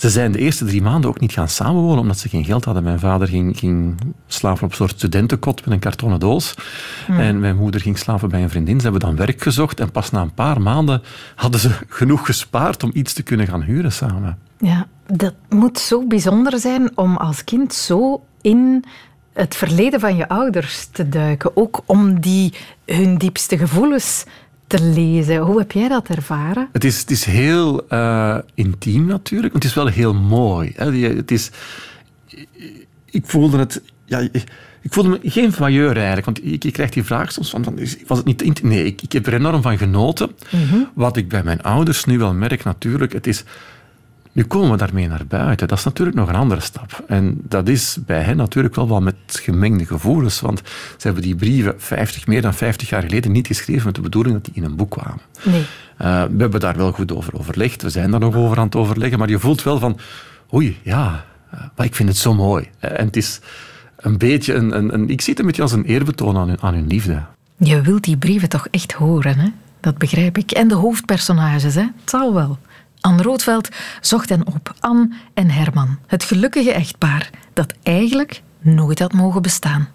[0.00, 2.82] ze zijn de eerste drie maanden ook niet gaan samenwonen, omdat ze geen geld hadden.
[2.82, 6.54] Mijn vader ging, ging slapen op een soort studentenkot met een kartonnen doos.
[7.06, 7.18] Hmm.
[7.18, 8.76] En mijn moeder ging slapen bij een vriendin.
[8.76, 11.02] Ze hebben dan werk gezocht en pas na een paar maanden
[11.34, 14.38] hadden ze genoeg gespaard om iets te kunnen gaan huren samen.
[14.58, 18.84] Ja, dat moet zo bijzonder zijn om als kind zo in
[19.32, 21.56] het verleden van je ouders te duiken.
[21.56, 22.52] Ook om die,
[22.86, 24.24] hun diepste gevoelens
[24.66, 25.36] te lezen.
[25.36, 26.68] Hoe heb jij dat ervaren?
[26.72, 30.72] Het is, het is heel uh, intiem natuurlijk, maar het is wel heel mooi.
[30.76, 30.92] Hè.
[30.92, 31.50] Het is,
[33.10, 33.82] ik voelde het...
[34.04, 34.28] Ja,
[34.82, 38.18] ik voelde me geen vailleur eigenlijk, want ik, ik krijg die vraag soms van, was
[38.18, 38.62] het niet...
[38.62, 40.30] Nee, ik, ik heb er enorm van genoten.
[40.50, 40.78] Mhm.
[40.94, 43.44] Wat ik bij mijn ouders nu wel merk natuurlijk, het is
[44.32, 45.68] nu komen we daarmee naar buiten.
[45.68, 47.04] Dat is natuurlijk nog een andere stap.
[47.06, 50.40] En dat is bij hen natuurlijk wel wat met gemengde gevoelens.
[50.40, 50.58] Want
[50.96, 54.34] ze hebben die brieven 50, meer dan 50 jaar geleden niet geschreven met de bedoeling
[54.34, 55.20] dat die in een boek kwamen.
[55.42, 55.60] Nee.
[55.60, 55.66] Uh,
[56.22, 57.82] we hebben daar wel goed over overlegd.
[57.82, 59.18] We zijn daar nog over aan het overleggen.
[59.18, 59.98] Maar je voelt wel van,
[60.54, 62.68] oei, ja, uh, maar ik vind het zo mooi.
[62.84, 63.40] Uh, en het is
[63.96, 66.60] een beetje een, een, een, Ik zie het een beetje als een eerbetoon aan hun,
[66.60, 67.22] aan hun liefde.
[67.56, 69.48] Je wilt die brieven toch echt horen, hè?
[69.80, 70.50] Dat begrijp ik.
[70.50, 71.80] En de hoofdpersonages, hè?
[72.00, 72.58] Het zal wel.
[73.00, 73.68] Anne Roodveld
[74.00, 79.88] zocht hen op, Anne en Herman, het gelukkige echtpaar dat eigenlijk nooit had mogen bestaan.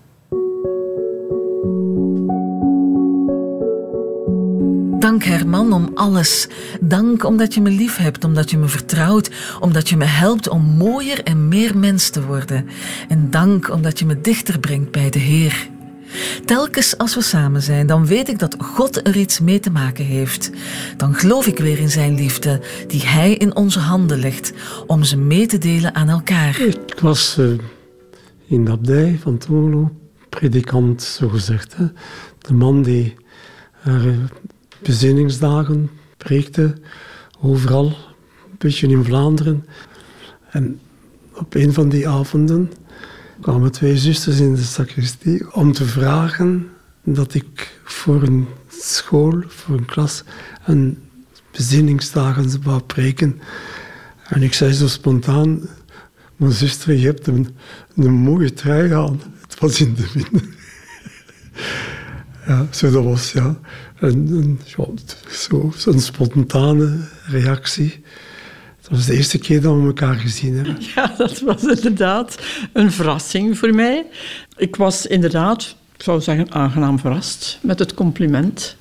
[5.00, 6.48] Dank Herman om alles.
[6.82, 10.62] Dank omdat je me lief hebt, omdat je me vertrouwt, omdat je me helpt om
[10.62, 12.68] mooier en meer mens te worden.
[13.08, 15.70] En dank omdat je me dichter brengt bij de Heer.
[16.46, 20.06] Telkens als we samen zijn, dan weet ik dat God er iets mee te maken
[20.06, 20.52] heeft.
[20.98, 24.54] Dan geloof ik weer in zijn liefde, die Hij in onze handen legt,
[24.88, 26.60] om ze mee te delen aan elkaar.
[26.62, 27.60] Ik was uh,
[28.48, 29.92] in de abdij van Tolo,
[30.30, 31.76] predikant, zogezegd.
[31.76, 31.86] Hè.
[32.40, 33.16] De man die
[33.88, 34.06] uh,
[34.82, 36.76] bezinningsdagen preekte,
[37.42, 39.66] overal, een beetje in Vlaanderen.
[40.50, 40.80] En
[41.34, 42.72] op een van die avonden
[43.42, 46.70] kwamen twee zusters in de sacristie om te vragen
[47.04, 50.24] dat ik voor een school, voor een klas,
[50.66, 50.98] een
[51.52, 53.42] bezinningsdagen wou preken.
[54.24, 55.62] En ik zei zo spontaan,
[56.36, 57.48] mijn zuster, je hebt een,
[57.96, 59.22] een mooie trui aan.
[59.42, 60.44] Het was in de wind.
[62.48, 63.60] ja, zo dat was, ja.
[64.00, 64.60] En,
[65.28, 68.04] zo, zo'n spontane reactie.
[68.90, 70.78] Dat was de eerste keer dat we elkaar gezien hebben.
[70.96, 72.38] Ja, dat was inderdaad
[72.74, 74.06] een verrassing voor mij.
[74.58, 78.76] Ik was inderdaad, ik zou zeggen, aangenaam verrast met het compliment.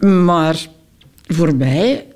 [0.00, 0.66] Maar
[1.26, 2.06] voor mij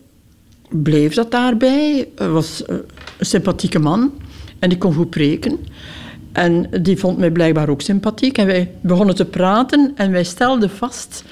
[0.69, 2.09] bleef dat daarbij.
[2.15, 2.85] Hij was een
[3.21, 4.13] sympathieke man
[4.59, 5.59] en ik kon goed preken.
[6.33, 8.39] En die vond mij blijkbaar ook sympathiek.
[8.39, 11.25] En wij begonnen te praten en wij stelden vast,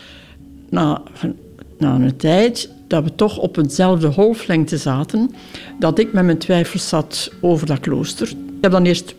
[0.70, 1.02] na,
[1.78, 5.35] na een tijd, dat we toch op hetzelfde golflengte zaten,
[5.79, 8.29] dat ik met mijn twijfels zat over dat klooster.
[8.29, 9.14] Ik heb dan eerst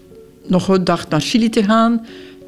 [0.45, 2.05] nog gedacht naar Chili te gaan,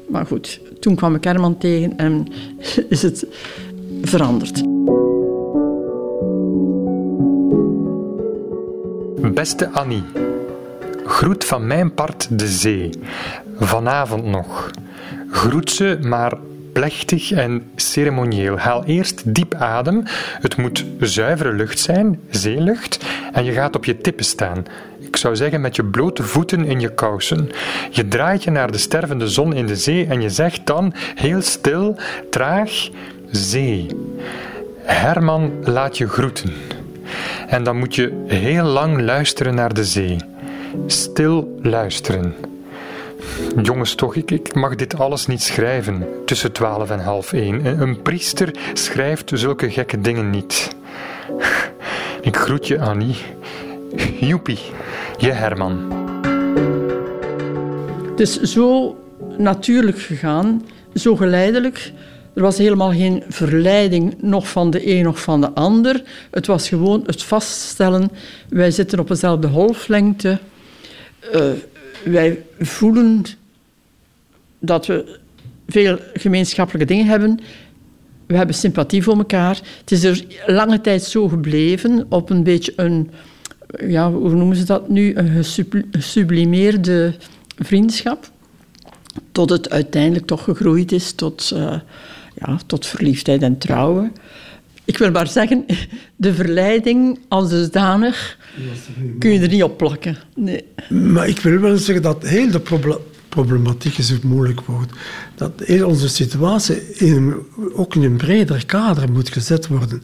[0.08, 2.26] maar goed, toen kwam ik Herman tegen en
[2.88, 3.26] is het
[4.02, 4.62] veranderd.
[9.34, 10.02] Beste Annie,
[11.04, 12.90] groet van mijn part de zee.
[13.58, 14.70] Vanavond nog.
[15.30, 16.38] Groet ze, maar
[16.72, 18.58] plechtig en ceremonieel.
[18.58, 20.02] Haal eerst diep adem.
[20.40, 23.04] Het moet zuivere lucht zijn, zeelucht.
[23.32, 24.64] En je gaat op je tippen staan.
[24.98, 27.50] Ik zou zeggen met je blote voeten in je kousen.
[27.90, 31.42] Je draait je naar de stervende zon in de zee en je zegt dan, heel
[31.42, 31.96] stil,
[32.30, 32.88] traag,
[33.30, 33.86] zee.
[34.82, 36.52] Herman laat je groeten.
[37.46, 40.16] En dan moet je heel lang luisteren naar de zee.
[40.86, 42.34] Stil luisteren.
[43.62, 47.80] Jongens, toch, ik, ik mag dit alles niet schrijven tussen twaalf en half één.
[47.80, 50.68] Een priester schrijft zulke gekke dingen niet.
[52.20, 53.16] Ik groet je, Annie.
[54.20, 54.58] Joepie,
[55.18, 55.92] je Herman.
[58.10, 58.96] Het is zo
[59.38, 61.92] natuurlijk gegaan, zo geleidelijk.
[62.34, 66.02] Er was helemaal geen verleiding, nog van de een nog van de ander.
[66.30, 68.10] Het was gewoon het vaststellen,
[68.48, 70.38] wij zitten op dezelfde golflengte.
[71.34, 71.40] Uh,
[72.04, 73.24] wij voelen
[74.58, 75.18] dat we
[75.68, 77.40] veel gemeenschappelijke dingen hebben.
[78.26, 79.60] We hebben sympathie voor elkaar.
[79.80, 83.10] Het is er lange tijd zo gebleven, op een beetje een,
[83.86, 85.44] ja, hoe noemen ze dat nu, een
[85.90, 87.14] gesublimeerde
[87.58, 88.30] vriendschap.
[89.32, 91.74] Tot het uiteindelijk toch gegroeid is tot, uh,
[92.34, 94.12] ja, tot verliefdheid en trouwen.
[94.84, 95.66] Ik wil maar zeggen,
[96.16, 98.38] de verleiding als dusdanig
[99.18, 100.16] kun je er niet op plakken.
[100.34, 100.64] Nee.
[100.88, 102.62] Maar ik wil wel zeggen dat heel de
[103.28, 104.90] problematiek is een moeilijk woord.
[105.34, 105.52] Dat
[105.84, 107.34] onze situatie in,
[107.72, 110.02] ook in een breder kader moet gezet worden.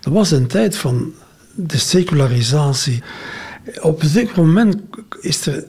[0.00, 1.12] Dat was een tijd van
[1.54, 3.02] de secularisatie.
[3.80, 4.76] Op een zeker moment
[5.20, 5.64] is er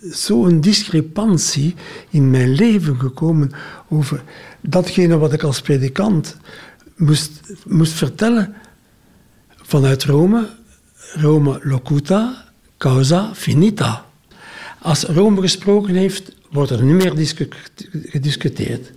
[0.00, 1.74] zo'n discrepantie
[2.10, 3.50] in mijn leven gekomen
[3.88, 4.22] over
[4.60, 6.36] datgene wat ik als predikant
[7.00, 8.54] moest, moest vertellen
[9.62, 10.48] vanuit Rome.
[11.14, 12.44] Rome locuta,
[12.78, 14.04] causa finita.
[14.82, 17.12] Als Rome gesproken heeft, wordt er niet meer
[17.92, 18.92] gediscuteerd.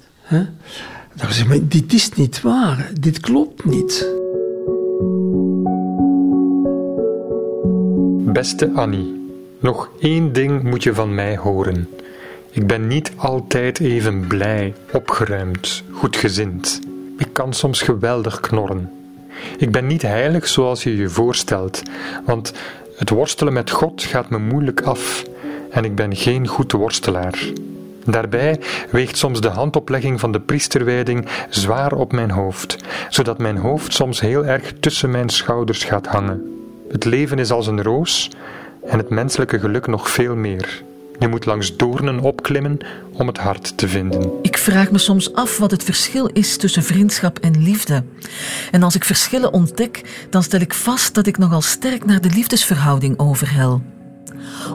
[1.15, 4.07] Dan zeg maar, dit is niet waar, dit klopt niet.
[8.33, 9.29] Beste Annie,
[9.59, 11.89] nog één ding moet je van mij horen.
[12.51, 16.79] Ik ben niet altijd even blij, opgeruimd, goedgezind.
[17.23, 18.91] Ik kan soms geweldig knorren.
[19.57, 21.81] Ik ben niet heilig zoals je je voorstelt,
[22.25, 22.53] want
[22.97, 25.23] het worstelen met God gaat me moeilijk af
[25.71, 27.39] en ik ben geen goed worstelaar.
[28.05, 28.59] Daarbij
[28.89, 32.77] weegt soms de handoplegging van de priesterwijding zwaar op mijn hoofd,
[33.09, 36.65] zodat mijn hoofd soms heel erg tussen mijn schouders gaat hangen.
[36.89, 38.29] Het leven is als een roos
[38.85, 40.83] en het menselijke geluk nog veel meer.
[41.23, 42.77] Je moet langs doornen opklimmen
[43.11, 44.31] om het hart te vinden.
[44.41, 48.03] Ik vraag me soms af wat het verschil is tussen vriendschap en liefde.
[48.71, 52.29] En als ik verschillen ontdek, dan stel ik vast dat ik nogal sterk naar de
[52.29, 53.81] liefdesverhouding overhel.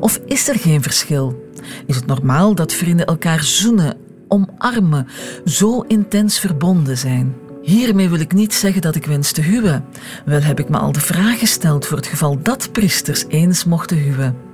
[0.01, 1.51] Of is er geen verschil?
[1.87, 3.97] Is het normaal dat vrienden elkaar zoenen,
[4.29, 5.07] omarmen,
[5.45, 7.35] zo intens verbonden zijn?
[7.63, 9.85] Hiermee wil ik niet zeggen dat ik wens te huwen.
[10.25, 13.97] Wel heb ik me al de vraag gesteld voor het geval dat priesters eens mochten
[13.97, 14.48] huwen.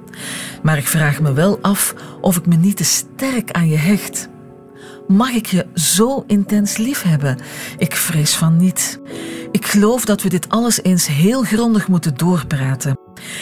[0.63, 4.29] Maar ik vraag me wel af of ik me niet te sterk aan je hecht.
[5.09, 7.39] Mag ik je zo intens lief hebben?
[7.79, 9.01] Ik vrees van niet.
[9.51, 12.99] Ik geloof dat we dit alles eens heel grondig moeten doorpraten.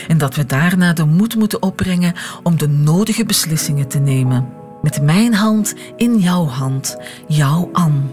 [0.08, 4.48] En dat we daarna de moed moeten opbrengen om de nodige beslissingen te nemen.
[4.82, 6.96] Met mijn hand in jouw hand,
[7.28, 8.10] jouw An.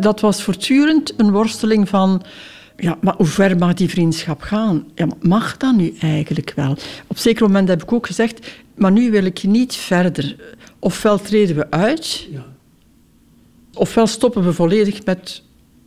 [0.00, 2.22] Dat was voortdurend een worsteling van
[2.80, 4.86] ja, maar hoe ver mag die vriendschap gaan?
[4.94, 6.76] Ja, mag dat nu eigenlijk wel?
[7.06, 10.36] Op zeker moment heb ik ook gezegd, maar nu wil ik niet verder.
[10.78, 12.46] Ofwel treden we uit, ja.
[13.74, 15.42] ofwel stoppen we volledig met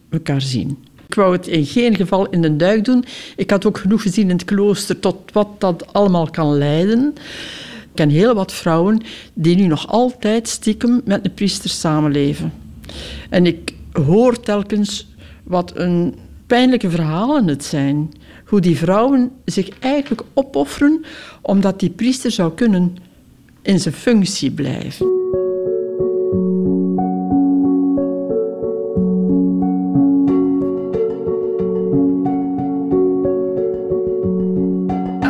[0.09, 0.77] elkaar zien.
[1.07, 3.05] Ik wou het in geen geval in de duik doen.
[3.35, 7.13] Ik had ook genoeg gezien in het klooster tot wat dat allemaal kan leiden.
[7.81, 9.01] Ik ken heel wat vrouwen
[9.33, 12.53] die nu nog altijd stiekem met de priester samenleven.
[13.29, 15.07] En ik hoor telkens
[15.43, 16.15] wat een
[16.51, 18.11] pijnlijke verhalen het zijn.
[18.45, 21.05] Hoe die vrouwen zich eigenlijk opofferen
[21.41, 22.97] omdat die priester zou kunnen
[23.61, 25.05] in zijn functie blijven.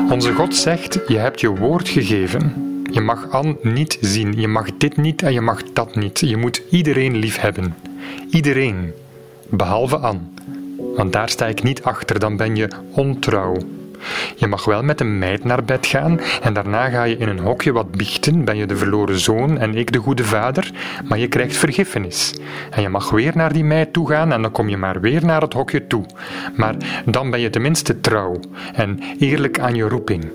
[0.09, 2.53] Onze God zegt: Je hebt je woord gegeven.
[2.91, 6.19] Je mag An niet zien, je mag dit niet en je mag dat niet.
[6.19, 7.75] Je moet iedereen lief hebben.
[8.29, 8.91] Iedereen,
[9.49, 10.29] behalve An.
[10.95, 13.57] Want daar sta ik niet achter, dan ben je ontrouw.
[14.35, 17.39] Je mag wel met een meid naar bed gaan en daarna ga je in een
[17.39, 20.71] hokje wat biechten, ben je de verloren zoon en ik de goede vader,
[21.07, 22.35] maar je krijgt vergiffenis.
[22.69, 25.25] En je mag weer naar die meid toe gaan en dan kom je maar weer
[25.25, 26.05] naar het hokje toe.
[26.55, 26.75] Maar
[27.05, 28.39] dan ben je tenminste trouw
[28.73, 30.25] en eerlijk aan je roeping.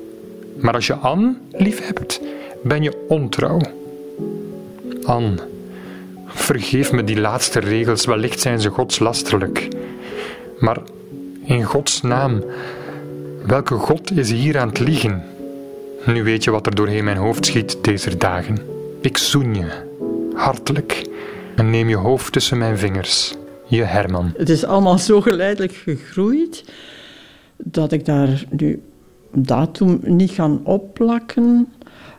[0.61, 2.20] Maar als je Anne lief hebt,
[2.62, 3.61] ben je ontrouw.
[5.05, 5.34] Anne,
[6.26, 9.68] vergeef me die laatste regels, wellicht zijn ze godslasterlijk.
[10.59, 10.79] Maar
[11.45, 12.45] in Gods naam,
[13.47, 15.23] welke God is hier aan het liegen?
[16.07, 18.59] Nu weet je wat er doorheen mijn hoofd schiet deze dagen.
[19.01, 19.67] Ik zoen je,
[20.35, 21.07] hartelijk,
[21.57, 23.35] en neem je hoofd tussen mijn vingers.
[23.67, 24.33] Je Herman.
[24.37, 26.65] Het is allemaal zo geleidelijk gegroeid
[27.57, 28.83] dat ik daar nu
[29.33, 31.73] datum niet gaan opplakken.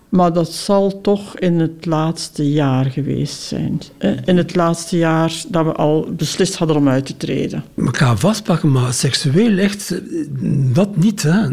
[0.09, 3.81] Maar dat zal toch in het laatste jaar geweest zijn.
[4.25, 7.63] In het laatste jaar dat we al beslist hadden om uit te treden.
[7.77, 10.01] Elkaar vastpakken, maar seksueel echt,
[10.73, 11.21] dat niet.
[11.21, 11.47] Hè.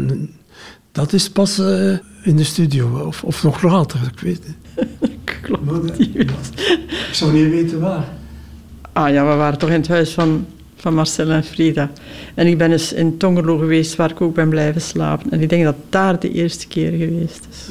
[0.91, 4.87] Dat is pas uh, in de studio, of, of nog later, ik weet het.
[5.41, 5.99] Klopt.
[5.99, 8.05] ik zou niet weten waar.
[8.93, 10.45] Ah ja, we waren toch in het huis van,
[10.85, 11.91] van Marcel en Frida.
[12.33, 15.31] En ik ben eens in Tongerlo geweest, waar ik ook ben blijven slapen.
[15.31, 17.69] En ik denk dat daar de eerste keer geweest is.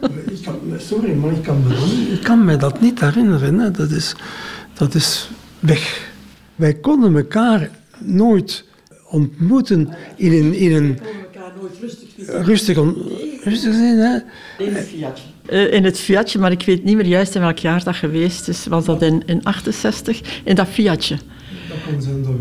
[0.00, 1.74] Ah, ik kan, sorry, maar ik kan, me
[2.12, 3.58] ik kan me dat niet herinneren.
[3.58, 3.70] Hè.
[3.70, 4.14] Dat, is,
[4.74, 6.10] dat is weg.
[6.54, 8.64] Wij konden elkaar nooit
[9.10, 10.54] ontmoeten in een...
[10.54, 10.98] In een
[12.26, 12.76] rustig,
[13.44, 14.18] rustig zijn, hè?
[14.64, 15.24] In het Fiatje.
[15.50, 18.48] Uh, in het Fiatje, maar ik weet niet meer juist in welk jaar dat geweest
[18.48, 18.66] is.
[18.66, 20.20] Was dat in, in 68?
[20.44, 21.16] In dat Fiatje.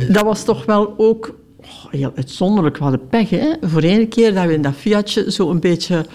[0.10, 2.78] Dat, was toch wel ook oh, heel uitzonderlijk.
[2.78, 3.54] We hadden pech, hè?
[3.62, 6.06] Voor één keer dat we in dat Fiatje zo een beetje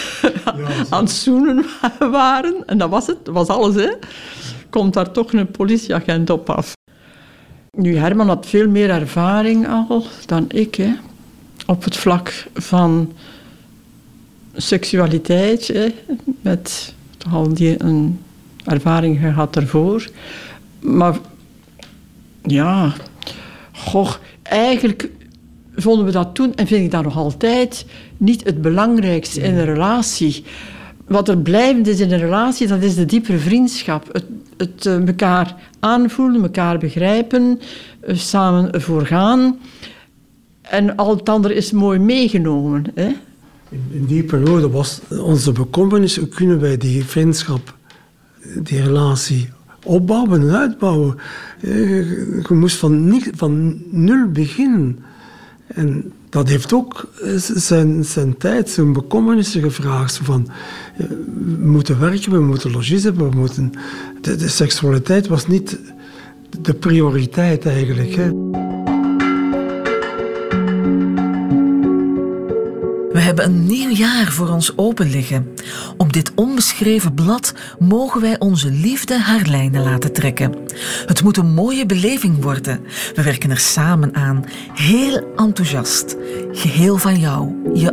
[0.90, 1.64] aan het zoenen
[1.98, 2.54] waren.
[2.66, 3.90] En dat was het, dat was alles, hè?
[4.70, 6.74] Komt daar toch een politieagent op af.
[7.70, 10.92] Nu, Herman had veel meer ervaring al dan ik, hè?
[11.66, 13.12] op het vlak van
[14.54, 15.94] seksualiteit, hè?
[16.40, 18.20] met toch al die een
[18.64, 20.08] ervaring gehad ervoor.
[20.80, 21.18] Maar
[22.46, 22.92] ja,
[23.72, 25.10] goh, eigenlijk
[25.76, 27.86] vonden we dat toen, en vind ik dat nog altijd,
[28.16, 30.44] niet het belangrijkste in een relatie.
[31.06, 34.08] Wat er blijvend is in een relatie, dat is de diepere vriendschap.
[34.12, 34.24] Het,
[34.56, 37.60] het uh, elkaar aanvoelen, elkaar begrijpen,
[38.06, 39.58] uh, samen ervoor gaan.
[40.60, 42.84] En al het andere is mooi meegenomen.
[42.94, 43.12] Hè?
[43.68, 47.74] In, die periode was onze bekommernis, hoe kunnen wij die vriendschap,
[48.62, 49.48] die relatie
[49.86, 51.16] opbouwen en uitbouwen.
[51.60, 54.98] Je moest van, van nul beginnen.
[55.66, 57.08] En dat heeft ook
[57.54, 60.20] zijn, zijn tijd, zijn bekommernissen gevraagd.
[60.22, 60.48] Van,
[60.96, 63.72] we moeten werken, we moeten logies hebben, we moeten...
[64.20, 65.78] De, de seksualiteit was niet
[66.60, 68.14] de prioriteit eigenlijk.
[68.14, 68.30] Hè.
[73.26, 75.54] Hebben een nieuw jaar voor ons open liggen.
[75.96, 80.54] Op dit onbeschreven blad mogen wij onze liefde haar lijnen laten trekken.
[81.06, 82.80] Het moet een mooie beleving worden.
[83.14, 84.44] We werken er samen aan.
[84.72, 86.16] Heel enthousiast.
[86.52, 87.92] Geheel van jou, je.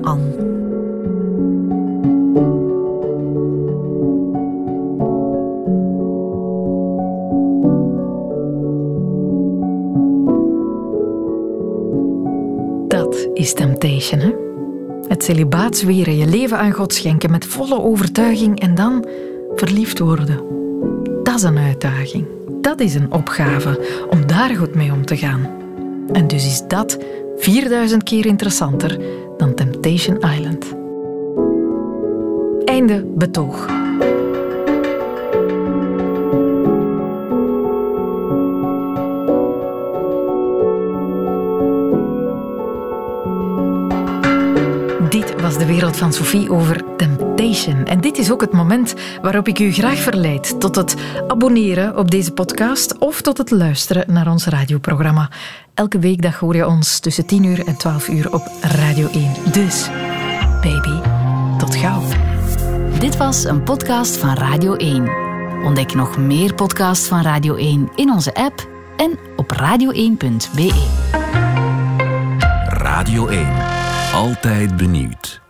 [12.88, 14.43] Dat is temptation, hè?
[15.14, 19.06] Het celibaat zweren, je leven aan God schenken met volle overtuiging en dan
[19.56, 20.40] verliefd worden.
[21.24, 22.26] Dat is een uitdaging.
[22.62, 25.50] Dat is een opgave om daar goed mee om te gaan.
[26.12, 26.98] En dus is dat
[27.38, 29.00] 4000 keer interessanter
[29.38, 30.66] dan Temptation Island.
[32.66, 33.83] Einde betoog.
[45.58, 47.86] De wereld van Sophie over Temptation.
[47.86, 50.96] En dit is ook het moment waarop ik u graag verleid tot het
[51.28, 55.30] abonneren op deze podcast of tot het luisteren naar ons radioprogramma.
[55.74, 59.34] Elke weekdag hoor je ons tussen 10 uur en 12 uur op Radio 1.
[59.52, 59.90] Dus,
[60.62, 61.10] baby,
[61.58, 62.02] tot gauw.
[63.00, 65.10] Dit was een podcast van Radio 1.
[65.64, 70.72] Ontdek nog meer podcasts van Radio 1 in onze app en op radio1.be.
[72.68, 73.48] Radio 1.
[74.14, 75.43] Altijd benieuwd.